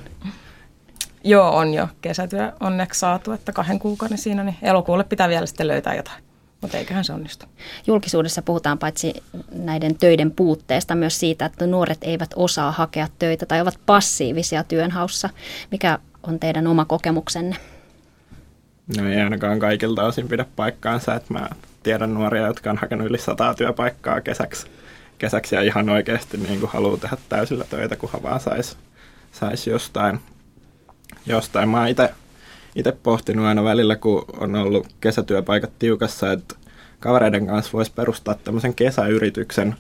Joo, 1.24 1.56
on 1.56 1.74
jo 1.74 1.88
kesätyö 2.02 2.52
onneksi 2.60 3.00
saatu, 3.00 3.32
että 3.32 3.52
kahden 3.52 3.80
kuukauden 3.80 4.18
siinä, 4.18 4.44
niin 4.44 4.58
elokuulle 4.62 5.04
pitää 5.04 5.30
vielä 5.30 5.46
sitten 5.46 5.68
löytää 5.68 5.96
jotain. 5.96 6.24
Mutta 6.62 6.78
eiköhän 6.78 7.04
se 7.04 7.14
onnistu. 7.14 7.46
Julkisuudessa 7.88 8.42
puhutaan 8.42 8.78
paitsi 8.78 9.14
näiden 9.52 9.96
töiden 9.96 10.32
puutteesta 10.32 10.96
myös 10.96 11.20
siitä, 11.20 11.46
että 11.46 11.68
nuoret 11.68 11.98
eivät 12.02 12.30
osaa 12.36 12.72
hakea 12.72 13.08
töitä 13.20 13.46
tai 13.46 13.62
ovat 13.62 13.80
passiivisia 13.86 14.64
työnhaussa. 14.64 15.30
Mikä 15.72 16.00
on 16.24 16.40
teidän 16.40 16.68
oma 16.68 16.86
kokemuksenne? 16.86 17.56
No 18.98 19.10
ei 19.10 19.22
ainakaan 19.22 19.60
kaikilta 19.60 20.04
osin 20.04 20.28
pidä 20.28 20.46
paikkaansa, 20.56 21.16
että 21.16 21.34
mä 21.34 21.50
tiedän 21.84 22.14
nuoria, 22.14 22.48
jotka 22.48 22.70
on 22.70 22.78
hakenut 22.78 23.08
yli 23.08 23.18
sataa 23.18 23.54
työpaikkaa 23.54 24.22
kesäksi, 24.22 24.68
kesäksi 25.18 25.56
ja 25.56 25.62
ihan 25.62 25.90
oikeasti 25.90 26.38
niin 26.38 26.60
kuin 26.60 26.72
haluaa 26.72 26.98
tehdä 26.98 27.18
täysillä 27.30 27.66
töitä, 27.70 27.96
kunhan 27.96 28.24
vaan 28.24 28.40
saisi 28.40 28.78
sais 29.32 29.68
jostain 29.68 30.20
jostain. 31.26 31.70
Mä 31.70 31.88
itse 31.88 32.10
itse 32.76 32.92
pohtinut 33.04 33.46
aina 33.46 33.64
välillä, 33.64 33.96
kun 33.96 34.26
on 34.40 34.56
ollut 34.56 34.88
kesätyöpaikat 35.02 35.72
tiukassa, 35.80 36.32
että 36.32 36.56
kavereiden 37.00 37.48
kanssa 37.48 37.72
voisi 37.74 37.92
perustaa 37.96 38.36
tämmöisen 38.36 38.76
kesäyrityksen, 38.76 39.76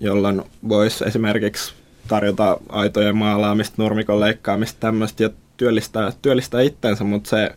jolloin 0.00 0.42
voisi 0.68 1.04
esimerkiksi 1.04 1.74
tarjota 2.08 2.60
aitojen 2.68 3.16
maalaamista, 3.16 3.74
nurmikon 3.82 4.20
leikkaamista, 4.20 4.80
tämmöistä 4.80 5.22
ja 5.22 5.30
työllistää, 5.56 6.12
työllistää 6.22 6.60
itsensä, 6.60 7.04
mutta 7.04 7.30
se, 7.30 7.50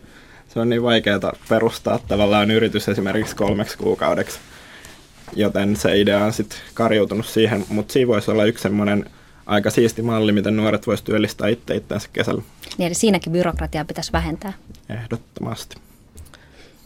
se 0.47 0.59
on 0.59 0.69
niin 0.69 0.83
vaikeaa 0.83 1.33
perustaa 1.49 1.99
tavallaan 2.07 2.51
yritys 2.51 2.89
esimerkiksi 2.89 3.35
kolmeksi 3.35 3.77
kuukaudeksi. 3.77 4.39
Joten 5.35 5.75
se 5.75 5.99
idea 5.99 6.25
on 6.25 6.33
sitten 6.33 6.57
karjuutunut 6.73 7.25
siihen, 7.25 7.65
mutta 7.69 7.93
siinä 7.93 8.07
voisi 8.07 8.31
olla 8.31 8.45
yksi 8.45 8.61
semmoinen 8.61 9.05
aika 9.45 9.69
siisti 9.69 10.01
malli, 10.01 10.31
miten 10.31 10.55
nuoret 10.55 10.87
voisivat 10.87 11.05
työllistää 11.05 11.47
itse 11.47 11.75
itseänsä 11.75 12.09
kesällä. 12.13 12.41
Niin, 12.79 12.87
eli 12.87 12.93
siinäkin 12.95 13.33
byrokratiaa 13.33 13.85
pitäisi 13.85 14.11
vähentää. 14.11 14.53
Ehdottomasti. 14.89 15.75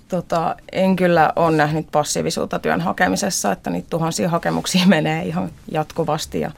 Tota, 0.07 0.55
en 0.71 0.95
kyllä 0.95 1.33
ole 1.35 1.57
nähnyt 1.57 1.87
passiivisuutta 1.91 2.59
työn 2.59 2.81
hakemisessa, 2.81 3.51
että 3.51 3.69
niitä 3.69 3.87
tuhansia 3.89 4.29
hakemuksia 4.29 4.85
menee 4.95 5.25
ihan 5.25 5.49
jatkuvasti 5.71 6.39
ja 6.39 6.51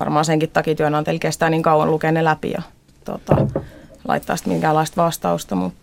varmaan 0.00 0.24
senkin 0.24 0.50
takia 0.50 0.74
työnantajille 0.74 1.18
kestää 1.18 1.50
niin 1.50 1.62
kauan 1.62 1.90
lukea 1.90 2.12
ne 2.12 2.24
läpi 2.24 2.50
ja 2.50 2.62
tota, 3.04 3.36
laittaa 4.08 4.36
sitten 4.36 4.52
minkäänlaista 4.52 5.02
vastausta, 5.02 5.54
mutta 5.54 5.78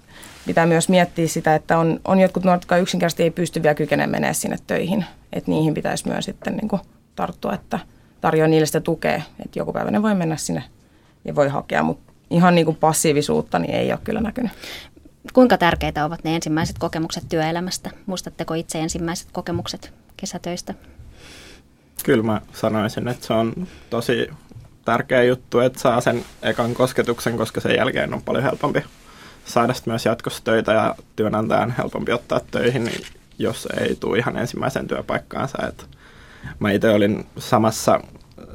pitää 0.46 0.66
myös 0.66 0.90
miettiä 0.90 1.28
sitä, 1.28 1.56
että 1.56 1.78
on, 1.78 2.00
on 2.06 2.20
jotkut 2.20 2.44
nuoret, 2.44 2.62
jotka 2.62 2.78
yksinkertaisesti 2.78 3.24
ei 3.24 3.32
pysty 3.32 3.64
vielä 3.64 3.76
kykenemään 3.76 4.12
menemään 4.12 4.36
sinne 4.36 4.58
töihin, 4.68 5.06
että 5.34 5.52
niihin 5.52 5.74
pitäisi 5.74 6.08
myös 6.08 6.26
sitten 6.26 6.56
niin 6.56 6.68
kuin 6.68 6.82
tarttua, 7.16 7.54
että 7.54 7.80
tarjoaa 8.22 8.48
niille 8.48 8.66
sitä 8.66 8.82
tukea, 8.82 9.22
että 9.46 9.60
joku 9.60 9.74
päivä 9.74 9.92
ne 9.92 10.02
voi 10.02 10.16
mennä 10.16 10.38
sinne 10.38 10.64
ja 11.26 11.36
voi 11.36 11.50
hakea, 11.50 11.84
mutta 11.84 12.13
ihan 12.34 12.56
niin 12.56 12.66
kuin 12.66 12.78
passiivisuutta 12.78 13.60
niin 13.60 13.76
ei 13.76 13.92
ole 13.92 14.00
kyllä 14.04 14.22
näkynyt. 14.22 14.52
Kuinka 15.34 15.58
tärkeitä 15.58 16.06
ovat 16.06 16.24
ne 16.24 16.36
ensimmäiset 16.36 16.78
kokemukset 16.80 17.24
työelämästä? 17.30 17.90
Muistatteko 18.06 18.54
itse 18.54 18.80
ensimmäiset 18.80 19.28
kokemukset 19.32 19.94
kesätöistä? 20.18 20.74
Kyllä 22.04 22.24
mä 22.24 22.42
sanoisin, 22.54 23.08
että 23.08 23.28
se 23.28 23.34
on 23.34 23.68
tosi 23.90 24.30
tärkeä 24.86 25.24
juttu, 25.24 25.60
että 25.60 25.80
saa 25.80 26.02
sen 26.02 26.26
ekan 26.42 26.74
kosketuksen, 26.74 27.38
koska 27.38 27.62
sen 27.62 27.76
jälkeen 27.76 28.14
on 28.14 28.22
paljon 28.22 28.44
helpompi 28.44 28.84
saada 29.46 29.74
myös 29.86 30.06
jatkossa 30.06 30.44
töitä 30.44 30.74
ja 30.74 30.96
työnantajan 31.16 31.76
helpompi 31.78 32.12
ottaa 32.12 32.42
töihin, 32.52 32.84
niin 32.84 33.06
jos 33.40 33.68
ei 33.80 33.96
tule 33.96 34.18
ihan 34.18 34.38
ensimmäisen 34.38 34.88
työpaikkaansa. 34.88 35.68
Et 35.68 35.86
mä 36.60 36.72
itse 36.72 36.90
olin 36.90 37.26
samassa, 37.38 38.00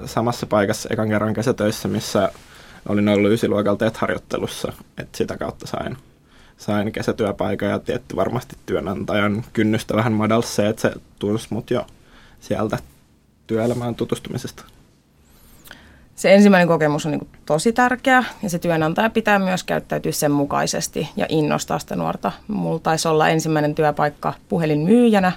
samassa 0.05 0.47
paikassa 0.47 0.88
ekan 0.93 1.09
kerran 1.09 1.35
kesätöissä, 1.35 1.88
missä 1.88 2.33
olin 2.88 3.09
ollut 3.09 3.33
ysiluokalla 3.33 3.79
TET-harjoittelussa, 3.79 4.72
että 4.98 5.18
sitä 5.18 5.37
kautta 5.37 5.66
sain, 5.66 5.96
sain 6.57 6.92
kesätyöpaikan 6.92 7.68
ja 7.68 7.79
tietty 7.79 8.16
varmasti 8.16 8.57
työnantajan 8.66 9.44
kynnystä 9.53 9.94
vähän 9.96 10.12
madalsi 10.12 10.55
se, 10.55 10.68
että 10.68 10.83
se 10.83 10.92
tunsi 11.18 11.46
mut 11.51 11.70
jo 11.70 11.87
sieltä 12.40 12.79
työelämään 13.46 13.94
tutustumisesta. 13.94 14.64
Se 16.14 16.35
ensimmäinen 16.35 16.68
kokemus 16.68 17.07
on 17.07 17.12
niin 17.12 17.29
tosi 17.46 17.72
tärkeä 17.72 18.24
ja 18.42 18.51
se 18.51 18.59
työnantaja 18.59 19.11
pitää 19.11 19.38
myös 19.38 19.64
käyttäytyä 19.64 20.12
sen 20.12 20.31
mukaisesti 20.31 21.09
ja 21.16 21.27
innostaa 21.29 21.79
sitä 21.79 21.96
nuorta. 21.96 22.33
Mulla 22.48 22.79
taisi 22.79 23.09
olla 23.09 23.29
ensimmäinen 23.29 23.74
työpaikka 23.74 24.35
puhelinmyyjänä 24.48 25.33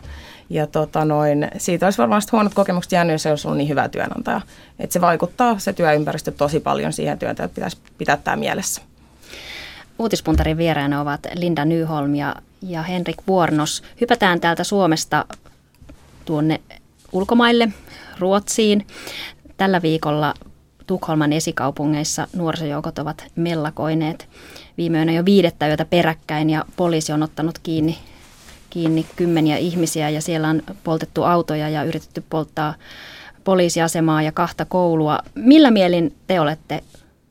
ja 0.52 0.68
tota 0.68 1.06
noin, 1.06 1.48
siitä 1.58 1.86
olisi 1.86 1.98
varmasti 1.98 2.30
huonot 2.32 2.54
kokemukset 2.54 2.92
jäänyt, 2.92 3.14
jos 3.14 3.24
se 3.24 3.30
olisi 3.30 3.48
ollut 3.48 3.58
niin 3.58 3.70
hyvä 3.70 3.90
työnantaja. 3.90 4.42
Et 4.80 4.92
se 4.92 5.02
vaikuttaa 5.02 5.60
se 5.60 5.74
työympäristö 5.74 6.32
tosi 6.32 6.60
paljon 6.60 6.94
siihen 6.94 7.20
työtä, 7.20 7.44
että 7.44 7.56
pitäisi 7.56 7.78
pitää 7.98 8.18
tämä 8.18 8.38
mielessä. 8.38 8.82
Uutispuntarin 10.00 10.58
vieraana 10.58 11.02
ovat 11.02 11.28
Linda 11.34 11.66
Nyholm 11.66 12.16
ja, 12.16 12.36
ja 12.62 12.84
Henrik 12.84 13.18
Vuornos. 13.28 13.84
Hypätään 14.02 14.40
täältä 14.40 14.64
Suomesta 14.64 15.26
tuonne 16.26 16.62
ulkomaille, 17.12 17.70
Ruotsiin. 18.20 18.88
Tällä 19.58 19.82
viikolla 19.82 20.34
Tukholman 20.88 21.34
esikaupungeissa 21.34 22.28
nuorisojoukot 22.36 23.00
ovat 23.00 23.26
mellakoineet 23.36 24.30
viime 24.78 24.98
yönä 24.98 25.12
jo 25.12 25.26
viidettä 25.26 25.68
yötä 25.68 25.86
peräkkäin 25.86 26.50
ja 26.50 26.66
poliisi 26.76 27.14
on 27.14 27.24
ottanut 27.24 27.60
kiinni 27.60 27.98
kiinni 28.72 29.06
kymmeniä 29.16 29.58
ihmisiä 29.58 30.10
ja 30.10 30.22
siellä 30.22 30.48
on 30.48 30.64
poltettu 30.84 31.24
autoja 31.24 31.70
ja 31.70 31.84
yritetty 31.84 32.24
polttaa 32.30 32.74
poliisiasemaa 33.44 34.22
ja 34.22 34.32
kahta 34.32 34.66
koulua. 34.66 35.20
Millä 35.36 35.72
mielin 35.72 36.16
te 36.28 36.40
olette 36.40 36.84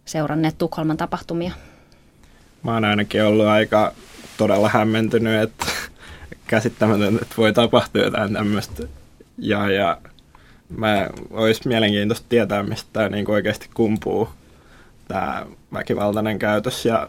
seuranneet 0.04 0.58
Tukholman 0.58 0.96
tapahtumia? 0.96 1.52
Mä 2.62 2.74
oon 2.74 2.84
ainakin 2.84 3.24
ollut 3.24 3.46
aika 3.46 3.92
todella 4.36 4.68
hämmentynyt, 4.68 5.42
että 5.42 5.66
käsittämätöntä, 6.46 7.22
että 7.22 7.34
voi 7.36 7.52
tapahtua 7.52 8.02
jotain 8.02 8.32
tämmöistä. 8.32 8.82
Ja, 9.38 9.70
ja 9.70 9.98
mä 10.76 11.08
olisi 11.30 11.68
mielenkiintoista 11.68 12.26
tietää, 12.28 12.62
mistä 12.62 12.88
tämä 12.92 13.08
niin 13.08 13.30
oikeasti 13.30 13.70
kumpuu, 13.74 14.28
tämä 15.08 15.46
väkivaltainen 15.72 16.38
käytös 16.38 16.86
ja 16.86 17.08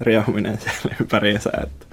riehuminen 0.00 0.58
siellä 0.60 0.96
ympäriinsä. 1.00 1.50
Että 1.62 1.86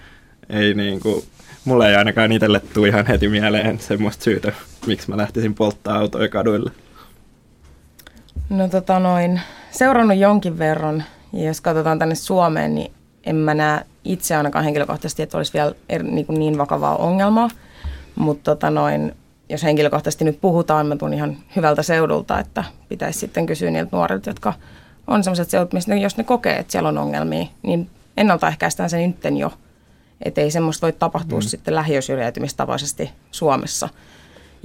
ei 0.50 0.74
niin 0.74 1.00
kuin, 1.00 1.24
mulle 1.66 1.90
ei 1.90 1.96
ainakaan 1.96 2.32
itselle 2.32 2.62
tule 2.74 2.88
ihan 2.88 3.06
heti 3.06 3.28
mieleen 3.28 3.80
semmoista 3.80 4.24
syytä, 4.24 4.52
miksi 4.88 5.10
mä 5.10 5.18
lähtisin 5.18 5.56
polttaa 5.56 5.98
autoja 5.98 6.30
kaduille. 6.30 6.72
No 8.50 8.68
tota 8.68 9.00
noin, 9.00 9.42
seurannut 9.72 10.18
jonkin 10.18 10.60
verran, 10.60 11.04
ja 11.34 11.44
jos 11.44 11.62
katsotaan 11.62 12.00
tänne 12.00 12.16
Suomeen, 12.16 12.76
niin 12.76 12.92
en 13.24 13.36
mä 13.36 13.54
näe 13.54 13.86
itse 14.04 14.36
ainakaan 14.36 14.66
henkilökohtaisesti, 14.66 15.24
että 15.24 15.38
olisi 15.38 15.54
vielä 15.54 15.74
er, 15.90 16.04
niin, 16.04 16.26
kuin 16.26 16.40
niin 16.40 16.58
vakavaa 16.58 16.96
ongelmaa. 16.96 17.50
Mutta 18.16 18.52
tota 18.56 18.70
noin, 18.70 19.16
jos 19.50 19.64
henkilökohtaisesti 19.64 20.26
nyt 20.26 20.42
puhutaan, 20.42 20.88
mä 20.88 20.96
tuun 20.96 21.14
ihan 21.14 21.38
hyvältä 21.56 21.84
seudulta, 21.84 22.40
että 22.40 22.64
pitäisi 22.90 23.20
sitten 23.20 23.46
kysyä 23.46 23.72
niiltä 23.72 23.90
nuorilta, 23.98 24.30
jotka 24.30 24.54
on 25.08 25.24
sellaiset 25.24 25.50
seudut, 25.50 25.74
missä 25.74 25.92
ne, 25.94 26.02
jos 26.02 26.18
ne 26.18 26.24
kokee, 26.24 26.58
että 26.58 26.72
siellä 26.72 26.90
on 26.90 26.98
ongelmia, 26.98 27.46
niin 27.64 27.90
ennaltaehkäistään 28.18 28.90
se 28.90 29.08
nytten 29.08 29.38
jo– 29.38 29.54
että 30.26 30.42
ei 30.42 30.52
semmoista 30.52 30.88
voi 30.88 30.94
tapahtua 30.94 31.40
mm. 31.40 31.44
sitten 31.44 31.76
lähiösyrjäytymistavaisesti 31.76 33.10
Suomessa. 33.32 33.90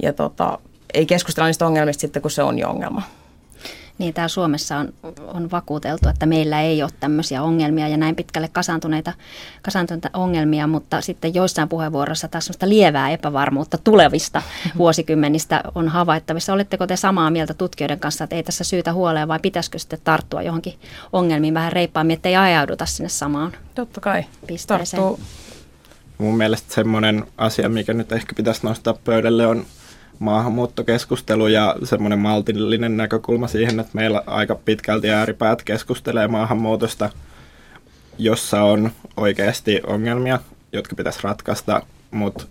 Ja 0.03 0.13
tota, 0.13 0.59
ei 0.93 1.05
keskustella 1.05 1.47
niistä 1.47 1.65
ongelmista 1.65 2.01
sitten, 2.01 2.21
kun 2.21 2.31
se 2.31 2.43
on 2.43 2.59
jo 2.59 2.69
ongelma. 2.69 3.01
Niin, 3.97 4.13
täällä 4.13 4.27
Suomessa 4.27 4.77
on, 4.77 4.93
on 5.33 5.51
vakuuteltu, 5.51 6.09
että 6.09 6.25
meillä 6.25 6.61
ei 6.61 6.83
ole 6.83 6.91
tämmöisiä 6.99 7.43
ongelmia 7.43 7.87
ja 7.87 7.97
näin 7.97 8.15
pitkälle 8.15 8.49
kasaantuneita, 8.51 9.13
kasaantuneita 9.61 10.09
ongelmia, 10.13 10.67
mutta 10.67 11.01
sitten 11.01 11.33
joissain 11.33 11.69
puheenvuoroissa 11.69 12.27
taas 12.27 12.45
sellaista 12.45 12.69
lievää 12.69 13.09
epävarmuutta 13.09 13.77
tulevista 13.77 14.41
vuosikymmenistä 14.77 15.63
on 15.75 15.87
havaittavissa. 15.87 16.53
Oletteko 16.53 16.87
te 16.87 16.95
samaa 16.95 17.31
mieltä 17.31 17.53
tutkijoiden 17.53 17.99
kanssa, 17.99 18.23
että 18.23 18.35
ei 18.35 18.43
tässä 18.43 18.63
syytä 18.63 18.93
huoleen 18.93 19.27
vai 19.27 19.39
pitäisikö 19.39 19.79
sitten 19.79 19.99
tarttua 20.03 20.41
johonkin 20.41 20.73
ongelmiin 21.13 21.53
vähän 21.53 21.73
reippaammin, 21.73 22.13
ettei 22.13 22.35
ajauduta 22.35 22.85
sinne 22.85 23.09
samaan 23.09 23.51
Totta 23.75 24.01
kai. 24.01 24.25
pisteeseen? 24.47 25.03
Tarttuu 25.03 25.19
mun 26.17 26.37
mielestä 26.37 26.73
semmoinen 26.73 27.25
asia, 27.37 27.69
mikä 27.69 27.93
nyt 27.93 28.11
ehkä 28.11 28.33
pitäisi 28.35 28.63
nostaa 28.63 28.97
pöydälle, 29.05 29.47
on 29.47 29.65
maahanmuuttokeskustelu 30.19 31.47
ja 31.47 31.75
semmoinen 31.83 32.19
maltillinen 32.19 32.97
näkökulma 32.97 33.47
siihen, 33.47 33.79
että 33.79 33.91
meillä 33.93 34.23
aika 34.27 34.55
pitkälti 34.55 35.09
ääripäät 35.09 35.63
keskustelee 35.63 36.27
maahanmuutosta, 36.27 37.09
jossa 38.17 38.61
on 38.61 38.91
oikeasti 39.17 39.81
ongelmia, 39.87 40.39
jotka 40.73 40.95
pitäisi 40.95 41.19
ratkaista, 41.23 41.81
mutta 42.11 42.45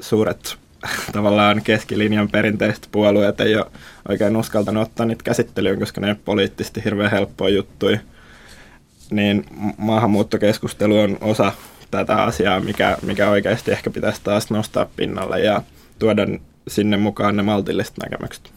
suuret 0.00 0.56
tavallaan 1.12 1.62
keskilinjan 1.62 2.28
perinteiset 2.28 2.88
puolueet 2.92 3.40
ei 3.40 3.56
ole 3.56 3.66
oikein 4.08 4.36
uskaltanut 4.36 4.82
ottaa 4.82 5.06
niitä 5.06 5.24
käsittelyyn, 5.24 5.78
koska 5.78 6.00
ne 6.00 6.06
ole 6.06 6.16
poliittisesti 6.24 6.84
hirveän 6.84 7.10
helppoja 7.10 7.54
juttuja. 7.54 7.98
Niin 9.10 9.46
maahanmuuttokeskustelu 9.76 10.98
on 10.98 11.18
osa 11.20 11.52
tätä 11.90 12.22
asiaa, 12.22 12.60
mikä, 12.60 12.96
mikä 13.02 13.30
oikeasti 13.30 13.70
ehkä 13.70 13.90
pitäisi 13.90 14.20
taas 14.24 14.50
nostaa 14.50 14.86
pinnalle 14.96 15.40
ja 15.40 15.62
tuoda 15.98 16.26
sinne 16.68 16.96
mukaan 16.96 17.36
ne 17.36 17.42
maltilliset 17.42 17.94
näkemykset. 18.02 18.52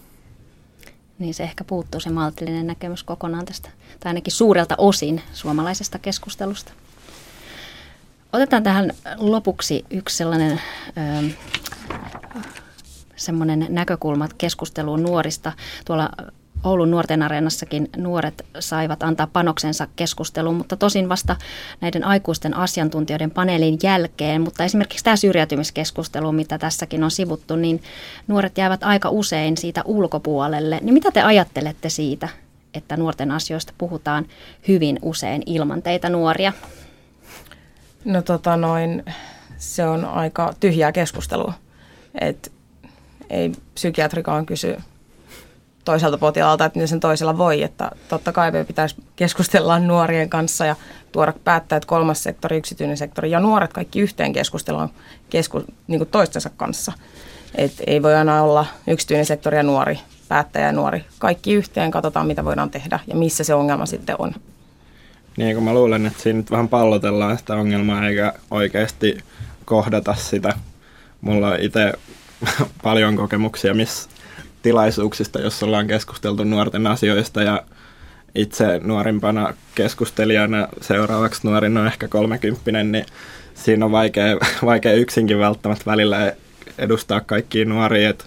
Niin 1.19 1.33
se 1.33 1.43
ehkä 1.43 1.63
puuttuu 1.63 1.99
se 1.99 2.09
maltillinen 2.09 2.67
näkemys 2.67 3.03
kokonaan 3.03 3.45
tästä, 3.45 3.69
tai 3.99 4.09
ainakin 4.09 4.33
suurelta 4.33 4.75
osin 4.77 5.21
suomalaisesta 5.33 5.99
keskustelusta. 5.99 6.71
Otetaan 8.33 8.63
tähän 8.63 8.91
lopuksi 9.17 9.85
yksi 9.89 10.17
sellainen 10.17 10.61
ö, 10.97 11.29
semmoinen 13.15 13.65
näkökulma 13.69 14.27
keskusteluun 14.37 15.03
nuorista. 15.03 15.51
Tuolla 15.85 16.09
Oulun 16.63 16.91
nuorten 16.91 17.23
areenassakin 17.23 17.89
nuoret 17.97 18.45
saivat 18.59 19.03
antaa 19.03 19.27
panoksensa 19.27 19.87
keskusteluun, 19.95 20.55
mutta 20.55 20.75
tosin 20.75 21.09
vasta 21.09 21.35
näiden 21.81 22.03
aikuisten 22.03 22.57
asiantuntijoiden 22.57 23.31
paneelin 23.31 23.77
jälkeen. 23.83 24.41
Mutta 24.41 24.63
esimerkiksi 24.63 25.03
tämä 25.03 25.15
syrjäytymiskeskustelu, 25.15 26.31
mitä 26.31 26.57
tässäkin 26.57 27.03
on 27.03 27.11
sivuttu, 27.11 27.55
niin 27.55 27.83
nuoret 28.27 28.57
jäävät 28.57 28.83
aika 28.83 29.09
usein 29.09 29.57
siitä 29.57 29.81
ulkopuolelle. 29.85 30.79
Niin 30.81 30.93
mitä 30.93 31.11
te 31.11 31.21
ajattelette 31.21 31.89
siitä, 31.89 32.29
että 32.73 32.97
nuorten 32.97 33.31
asioista 33.31 33.73
puhutaan 33.77 34.25
hyvin 34.67 34.99
usein 35.01 35.43
ilman 35.45 35.81
teitä 35.81 36.09
nuoria? 36.09 36.53
No 38.05 38.21
tota 38.21 38.57
noin, 38.57 39.03
se 39.57 39.85
on 39.85 40.05
aika 40.05 40.53
tyhjää 40.59 40.91
keskustelua. 40.91 41.53
Et 42.21 42.51
ei 43.29 43.51
psykiatrikaan 43.73 44.45
kysy 44.45 44.77
toiselta 45.85 46.17
potilaalta, 46.17 46.65
että 46.65 46.87
sen 46.87 46.99
toisella 46.99 47.37
voi. 47.37 47.63
Että 47.63 47.91
totta 48.09 48.31
kai 48.31 48.51
me 48.51 48.63
pitäisi 48.63 48.95
keskustella 49.15 49.79
nuorien 49.79 50.29
kanssa 50.29 50.65
ja 50.65 50.75
tuoda 51.11 51.33
päättäjät, 51.43 51.85
kolmas 51.85 52.23
sektori, 52.23 52.57
yksityinen 52.57 52.97
sektori 52.97 53.31
ja 53.31 53.39
nuoret 53.39 53.73
kaikki 53.73 53.99
yhteen 53.99 54.33
keskusteluun 54.33 54.89
kesku, 55.29 55.63
niin 55.87 55.99
kuin 55.99 56.09
toistensa 56.09 56.49
kanssa. 56.57 56.93
Et 57.55 57.73
ei 57.87 58.03
voi 58.03 58.15
aina 58.15 58.43
olla 58.43 58.65
yksityinen 58.87 59.25
sektori 59.25 59.57
ja 59.57 59.63
nuori, 59.63 59.99
päättäjä 60.27 60.65
ja 60.65 60.71
nuori. 60.71 61.05
Kaikki 61.19 61.53
yhteen, 61.53 61.91
katsotaan 61.91 62.27
mitä 62.27 62.45
voidaan 62.45 62.69
tehdä 62.69 62.99
ja 63.07 63.15
missä 63.15 63.43
se 63.43 63.53
ongelma 63.53 63.85
sitten 63.85 64.15
on. 64.19 64.35
Niin 65.37 65.55
kun 65.55 65.63
mä 65.63 65.73
luulen, 65.73 66.05
että 66.05 66.23
siinä 66.23 66.37
nyt 66.37 66.51
vähän 66.51 66.67
pallotellaan 66.67 67.37
sitä 67.37 67.55
ongelmaa 67.55 68.07
eikä 68.07 68.33
oikeasti 68.51 69.17
kohdata 69.65 70.15
sitä. 70.15 70.53
Mulla 71.21 71.47
on 71.47 71.59
itse 71.59 71.93
paljon 72.83 73.15
kokemuksia 73.15 73.73
miss 73.73 74.09
tilaisuuksista, 74.61 75.41
jos 75.41 75.63
ollaan 75.63 75.87
keskusteltu 75.87 76.43
nuorten 76.43 76.87
asioista 76.87 77.43
ja 77.43 77.63
itse 78.35 78.79
nuorimpana 78.83 79.53
keskustelijana 79.75 80.67
seuraavaksi 80.81 81.47
nuorin 81.47 81.77
on 81.77 81.87
ehkä 81.87 82.07
kolmekymppinen, 82.07 82.91
niin 82.91 83.05
siinä 83.53 83.85
on 83.85 83.91
vaikea, 83.91 84.37
vaikea 84.65 84.93
yksinkin 84.93 85.39
välttämättä 85.39 85.85
välillä 85.85 86.33
edustaa 86.77 87.21
kaikkia 87.21 87.65
nuoria, 87.65 88.09
että 88.09 88.25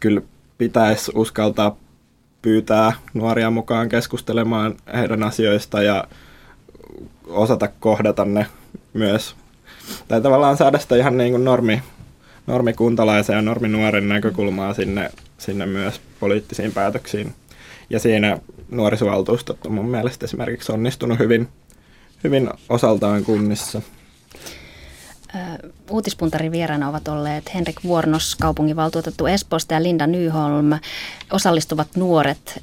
kyllä 0.00 0.20
pitäisi 0.58 1.12
uskaltaa 1.14 1.76
pyytää 2.42 2.92
nuoria 3.14 3.50
mukaan 3.50 3.88
keskustelemaan 3.88 4.74
heidän 4.94 5.22
asioista 5.22 5.82
ja 5.82 6.04
osata 7.26 7.68
kohdata 7.80 8.24
ne 8.24 8.46
myös. 8.92 9.36
Tai 10.08 10.20
tavallaan 10.20 10.56
saada 10.56 10.78
sitä 10.78 10.96
ihan 10.96 11.16
niin 11.16 11.30
kuin 11.30 11.44
normi, 11.44 11.82
normikuntalaisen 12.46 13.36
ja 13.36 13.42
norminuoren 13.42 14.08
näkökulmaa 14.08 14.74
sinne, 14.74 15.10
sinne 15.38 15.66
myös 15.66 16.00
poliittisiin 16.20 16.72
päätöksiin. 16.72 17.34
Ja 17.90 17.98
siinä 17.98 18.38
nuorisovaltuustot 18.70 19.66
on 19.66 19.72
mun 19.72 19.88
mielestä 19.88 20.24
esimerkiksi 20.24 20.72
onnistunut 20.72 21.18
hyvin, 21.18 21.48
hyvin 22.24 22.50
osaltaan 22.68 23.24
kunnissa. 23.24 23.82
Uutispuntarin 25.90 26.52
vieraana 26.52 26.88
ovat 26.88 27.08
olleet 27.08 27.54
Henrik 27.54 27.76
Vuornos, 27.84 28.36
kaupunginvaltuutettu 28.36 29.26
Espoosta 29.26 29.74
ja 29.74 29.82
Linda 29.82 30.06
Nyholm, 30.06 30.70
osallistuvat 31.32 31.88
nuoret 31.96 32.62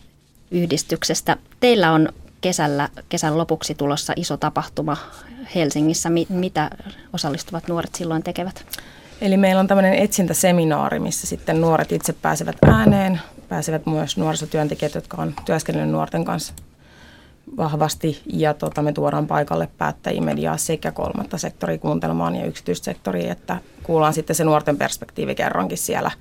yhdistyksestä. 0.51 1.37
Teillä 1.59 1.91
on 1.91 2.09
kesällä, 2.41 2.89
kesän 3.09 3.37
lopuksi 3.37 3.75
tulossa 3.75 4.13
iso 4.15 4.37
tapahtuma 4.37 4.97
Helsingissä. 5.55 6.09
Mitä 6.29 6.69
osallistuvat 7.13 7.67
nuoret 7.67 7.95
silloin 7.95 8.23
tekevät? 8.23 8.65
Eli 9.21 9.37
meillä 9.37 9.59
on 9.59 9.67
tämmöinen 9.67 9.93
etsintäseminaari, 9.93 10.99
missä 10.99 11.27
sitten 11.27 11.61
nuoret 11.61 11.91
itse 11.91 12.13
pääsevät 12.13 12.55
ääneen. 12.67 13.19
Pääsevät 13.49 13.85
myös 13.85 14.17
nuorisotyöntekijät, 14.17 14.95
jotka 14.95 15.21
on 15.21 15.33
työskennellyt 15.45 15.91
nuorten 15.91 16.25
kanssa 16.25 16.53
vahvasti. 17.57 18.21
Ja 18.33 18.53
tota, 18.53 18.81
me 18.81 18.93
tuodaan 18.93 19.27
paikalle 19.27 19.69
päättäjiä 19.77 20.21
mediaa 20.21 20.57
sekä 20.57 20.91
kolmatta 20.91 21.37
sektoria 21.37 21.77
kuuntelemaan 21.77 22.35
ja 22.35 22.45
yksityissektoria, 22.45 23.31
että 23.31 23.57
kuullaan 23.83 24.13
sitten 24.13 24.35
se 24.35 24.43
nuorten 24.43 24.77
perspektiivi 24.77 25.35
kerrankin 25.35 25.77
siellä 25.77 26.11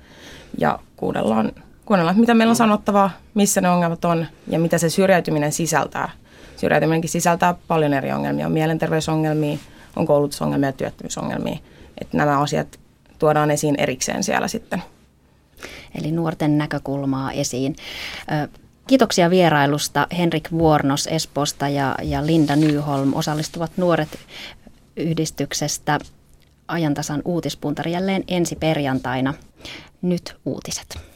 ja 0.57 0.79
kuunnellaan, 0.95 1.51
kuunnellaan, 1.85 2.19
mitä 2.19 2.33
meillä 2.33 2.51
on 2.51 2.55
sanottavaa, 2.55 3.09
missä 3.33 3.61
ne 3.61 3.69
ongelmat 3.69 4.05
on 4.05 4.25
ja 4.47 4.59
mitä 4.59 4.77
se 4.77 4.89
syrjäytyminen 4.89 5.51
sisältää. 5.51 6.09
Syrjäytyminenkin 6.57 7.09
sisältää 7.09 7.55
paljon 7.67 7.93
eri 7.93 8.11
ongelmia. 8.11 8.45
On 8.45 8.51
mielenterveysongelmia, 8.51 9.57
on 9.95 10.05
koulutusongelmia 10.05 10.69
ja 10.69 10.73
työttömyysongelmia. 10.73 11.57
Että 12.01 12.17
nämä 12.17 12.41
asiat 12.41 12.79
tuodaan 13.19 13.51
esiin 13.51 13.75
erikseen 13.77 14.23
siellä 14.23 14.47
sitten. 14.47 14.83
Eli 15.99 16.11
nuorten 16.11 16.57
näkökulmaa 16.57 17.31
esiin. 17.31 17.75
Kiitoksia 18.87 19.29
vierailusta 19.29 20.07
Henrik 20.17 20.51
Vuornos 20.51 21.07
Esposta 21.07 21.69
ja, 21.69 21.95
ja 22.03 22.25
Linda 22.25 22.55
Nyholm 22.55 23.13
osallistuvat 23.13 23.71
nuoret 23.77 24.09
yhdistyksestä 24.97 25.99
ajantasan 26.67 27.21
uutispuntari 27.25 27.91
jälleen 27.91 28.23
ensi 28.27 28.55
perjantaina. 28.55 29.33
Nyt 30.01 30.35
uutiset. 30.45 31.14